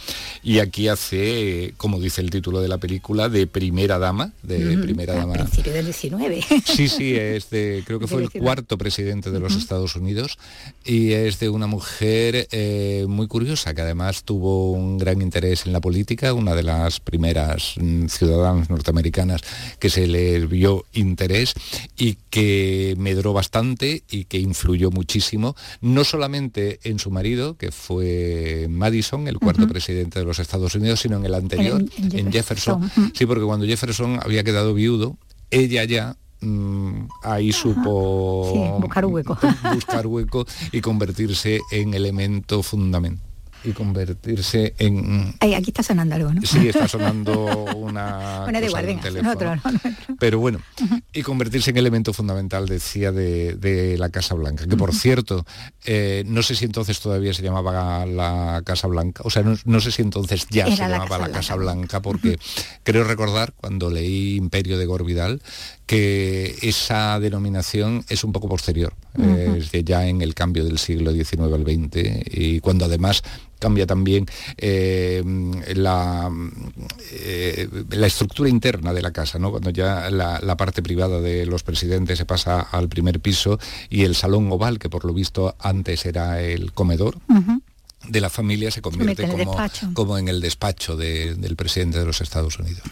[0.42, 5.14] y aquí hace, como dice el título de la película, de primera dama, de primera
[5.14, 5.32] dama.
[5.32, 6.45] principio del 19.
[6.66, 10.39] Sí, sí, es de, creo que fue el cuarto presidente de los Estados Unidos
[10.84, 15.72] y es de una mujer eh, muy curiosa que además tuvo un gran interés en
[15.72, 19.41] la política, una de las primeras mm, ciudadanas norteamericanas
[19.78, 21.55] que se le vio interés
[21.97, 28.66] y que medró bastante y que influyó muchísimo, no solamente en su marido, que fue
[28.68, 32.91] Madison, el cuarto presidente de los Estados Unidos, sino en el anterior, en, Jefferson.
[33.14, 35.16] Sí, porque cuando Jefferson había quedado viudo,
[35.51, 39.39] ella ya mm, ahí supo buscar hueco.
[39.74, 43.28] buscar hueco y convertirse en elemento fundamental
[43.64, 45.34] y convertirse en...
[45.40, 46.42] aquí está sonando algo, ¿no?
[46.42, 47.44] Sí, está sonando
[47.74, 48.40] una...
[48.44, 49.61] bueno, de
[50.18, 50.61] Pero bueno,
[51.12, 54.66] y convertirse en elemento fundamental, decía, de, la Casa Blanca.
[54.66, 55.44] Que por cierto,
[55.84, 59.90] eh, no sé si entonces todavía se llamaba la Casa Blanca, o sea, no, sé
[59.90, 62.38] si entonces ya se llamaba la Casa Blanca, porque
[62.82, 65.40] creo recordar, cuando leí Imperio de Gorvidal,
[65.89, 71.41] que esa denominación es un poco posterior, es ya en el cambio del siglo XIX
[71.41, 73.22] al XX y cuando además
[73.59, 74.26] cambia también
[74.59, 75.24] eh,
[75.74, 76.30] la,
[77.11, 79.51] eh, la, estructura interna de la casa, ¿no?
[79.51, 83.59] cuando ya la, parte privada de los presidentes se pasa al primer piso
[83.89, 87.16] y el salón oval, que por lo visto antes era el comedor
[88.07, 89.57] de la familia se convierte como,
[89.92, 92.82] como, en el despacho del presidente de los Estados Unidos.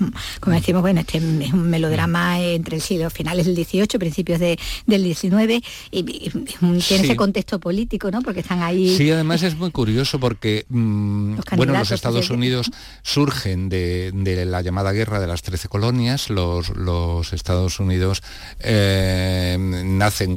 [0.41, 5.05] Como decimos, bueno, este es un melodrama entre sí, finales del 18, principios de, del
[5.05, 8.21] 19, y, tiene ese contexto político, ¿no?
[8.23, 8.97] Porque están ahí...
[8.97, 12.71] Sí, además es muy curioso porque, mm, bueno, los Estados Unidos
[13.03, 14.13] surgen de,
[14.47, 18.23] la llamada guerra de las 13 colonias, los, los Estados Unidos
[18.61, 20.37] eh, nacen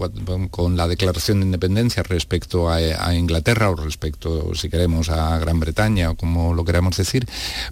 [0.50, 2.80] con la declaración de independencia respecto a,
[3.14, 7.26] Inglaterra o respecto, si queremos, a Gran Bretaña o como lo queramos decir,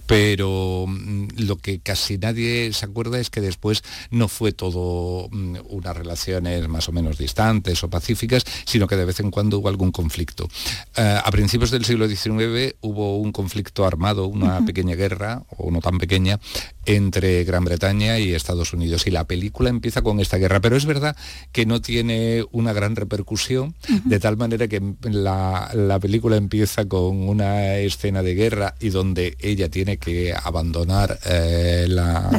[0.06, 5.56] pero mm, lo que casi nadie se acuerda es que después no fue todo mm,
[5.68, 9.68] unas relaciones más o menos distantes o pacíficas, sino que de vez en cuando hubo
[9.68, 10.48] algún conflicto.
[10.96, 15.80] Eh, a principios del siglo XIX hubo un conflicto armado, una pequeña guerra, o no
[15.80, 16.40] tan pequeña,
[16.84, 19.06] entre Gran Bretaña y Estados Unidos.
[19.06, 21.16] Y la película empieza con esta guerra, pero es verdad
[21.52, 23.74] que no tiene una gran repercusión,
[24.04, 29.68] de tal manera que la, película empieza con una escena de guerra y donde ella
[29.68, 32.30] tiene que abandonar eh, la,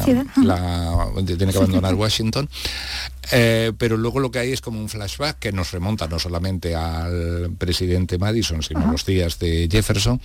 [1.26, 2.50] tiene que abandonar Washington.
[3.32, 6.76] Eh, pero luego lo que hay es como un flashback que nos remonta no solamente
[6.76, 10.20] al presidente Madison, sino a los días de Jefferson,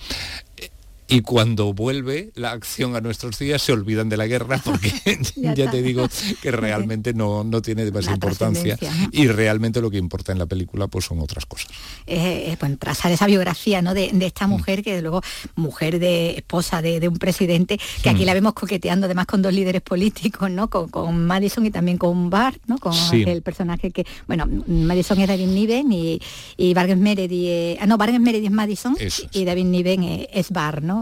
[1.07, 4.91] y cuando vuelve la acción a nuestros días se olvidan de la guerra porque
[5.35, 6.07] ya, te digo
[6.41, 8.77] que realmente no, no tiene demasiada importancia
[9.11, 11.67] y realmente lo que importa en la película pues son otras cosas.
[12.07, 13.93] Eh, eh pues, trazar esa biografía ¿no?
[13.93, 14.49] de, esta mm.
[14.49, 15.21] mujer que luego
[15.55, 18.25] mujer de esposa de, un presidente que aquí mm.
[18.25, 20.69] la vemos coqueteando además con dos líderes políticos, ¿no?
[20.69, 22.77] Con, Madison y también con Bart, ¿no?
[22.77, 26.19] Con el personaje que, bueno, Madison es David Niven y,
[26.57, 28.95] y Vargas Meredith, ah, no, Vargas Meredith es Madison
[29.31, 30.94] y David Niven es, Bart, ¿no?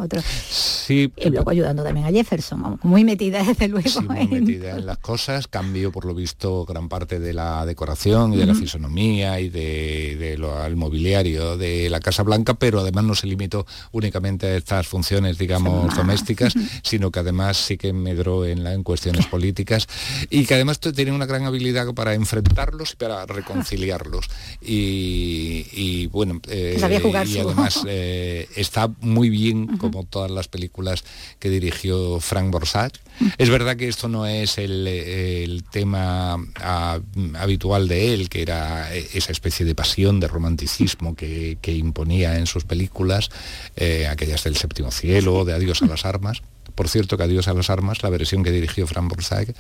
[0.50, 1.12] Sí.
[1.18, 4.02] Y luego ayudando también a Jefferson, muy metida desde luego.
[4.02, 4.30] muy en...
[4.30, 8.46] metida en las cosas, cambió por lo visto gran parte de la decoración y de
[8.46, 13.66] la fisonomía y de, lo, mobiliario de la Casa Blanca, pero además no se limitó
[13.92, 18.84] únicamente a estas funciones, digamos, domésticas, sino que además sí que medró en, la, en
[18.84, 19.88] cuestiones políticas
[20.30, 24.30] y que además tiene una gran habilidad para enfrentarlos y para reconciliarlos.
[24.62, 26.78] Y, bueno, eh,
[27.26, 31.04] y además eh, está muy bien como todas las películas
[31.40, 33.02] que dirigió Frank Borzage.
[33.38, 37.00] Es verdad que esto no es el, tema ah,
[37.36, 42.64] habitual de él, que era esa especie de pasión, de romanticismo que, imponía en sus
[42.64, 43.30] películas,
[43.76, 46.42] eh, aquellas del séptimo cielo, de Adiós a las armas.
[46.76, 49.54] Por cierto, que Adiós a las armas, la versión que dirigió Frank Borzage,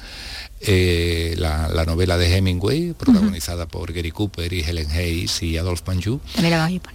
[0.62, 6.20] eh, la, novela de Hemingway, protagonizada por Gary Cooper y Helen Hayes y Adolphe Manjou,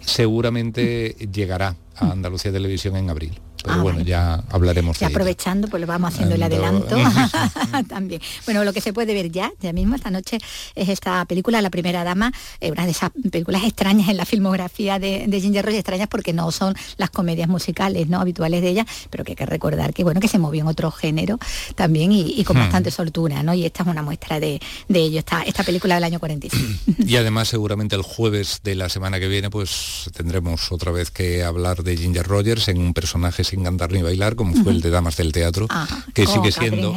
[0.05, 3.41] seguramente llegará a Andalucía Televisión en abril.
[3.63, 5.01] Pero ah, bueno, ya hablaremos.
[5.03, 6.97] Y aprovechando, pues lo vamos haciendo el adelanto
[7.89, 8.21] también.
[8.45, 10.39] Bueno, lo que se puede ver ya, ya mismo esta noche,
[10.75, 14.99] es esta película, La Primera Dama, eh, una de esas películas extrañas en la filmografía
[14.99, 19.25] de, Ginger Rogers, extrañas porque no son las comedias musicales no habituales de ella, pero
[19.25, 21.39] que hay que recordar que bueno, que se movió en otro género
[21.75, 22.61] también y, con hmm.
[22.61, 23.55] bastante soltura, ¿no?
[23.55, 26.93] Y esta es una muestra de, ello, esta, esta película del año 45.
[27.07, 31.45] y además seguramente el jueves de la semana que viene pues tendremos otra vez que
[31.45, 34.91] hablar de Ginger Rogers en un personaje sin cantar ni bailar, como fue el de
[34.91, 36.95] Damas del Teatro, ah, que sigue siendo...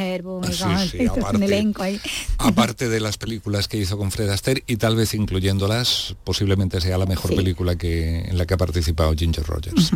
[2.38, 6.98] aparte, de las películas que hizo con Fred Astaire y tal vez incluyéndolas, posiblemente sea
[6.98, 9.90] la mejor película que, en la que ha participado Ginger Rogers.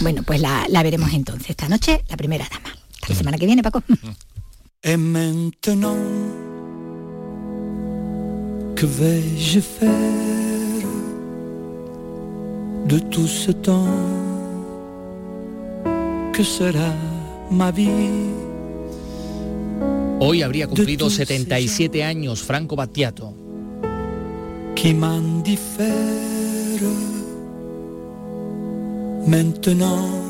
[0.00, 2.76] Bueno, pues la, veremos entonces esta noche, la primera dama.
[3.08, 3.82] la semana que viene, Paco.
[8.74, 9.90] que vais-je faire
[12.86, 14.23] de tout ce temps
[16.42, 16.92] será
[20.18, 23.34] Hoy habría cumplido 77 años Franco Battiato.
[29.26, 30.24] maintenant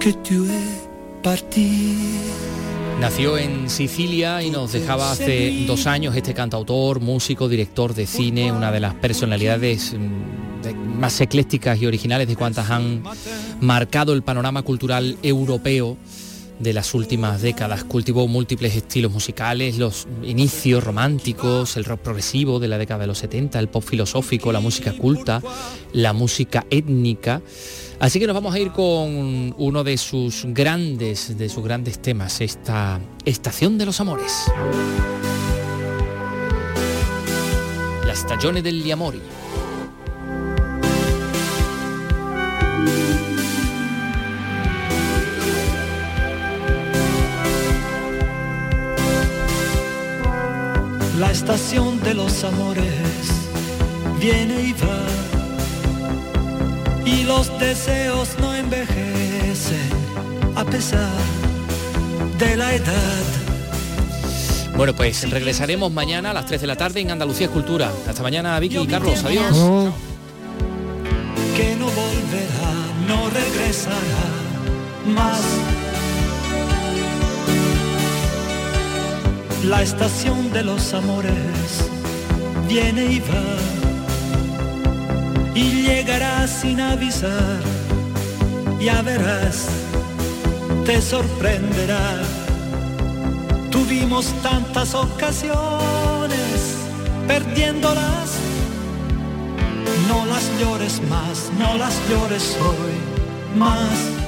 [0.00, 0.46] que tu
[3.00, 8.52] Nació en Sicilia y nos dejaba hace dos años este cantautor, músico, director de cine,
[8.52, 13.02] una de las personalidades mm, más eclécticas y originales de cuantas han
[13.60, 15.96] marcado el panorama cultural europeo
[16.60, 17.84] de las últimas décadas.
[17.84, 23.18] Cultivó múltiples estilos musicales, los inicios románticos, el rock progresivo de la década de los
[23.18, 25.42] 70, el pop filosófico, la música culta,
[25.92, 27.40] la música étnica.
[27.98, 32.40] Así que nos vamos a ir con uno de sus grandes, de sus grandes temas,
[32.40, 34.32] esta Estación de los Amores.
[38.06, 39.20] La stagione degli amori.
[51.20, 52.94] La estación de los amores
[54.18, 55.04] viene y va
[57.04, 59.90] y los deseos no envejecen
[60.56, 61.10] a pesar
[62.38, 63.22] de la edad.
[64.78, 67.92] Bueno, pues regresaremos mañana a las 3 de la tarde en Andalucía Escultura.
[68.08, 69.22] Hasta mañana, Vicky y Carlos.
[69.22, 69.58] Adiós.
[71.54, 72.72] Que no volverá,
[73.06, 74.24] no regresará
[75.06, 75.69] más.
[79.64, 81.90] La estación de los amores
[82.66, 83.60] viene y va
[85.54, 87.60] y llegará sin avisar.
[88.80, 89.66] Ya verás,
[90.86, 92.22] te sorprenderá.
[93.70, 96.76] Tuvimos tantas ocasiones
[97.28, 98.30] perdiéndolas.
[100.08, 104.19] No las llores más, no las llores hoy más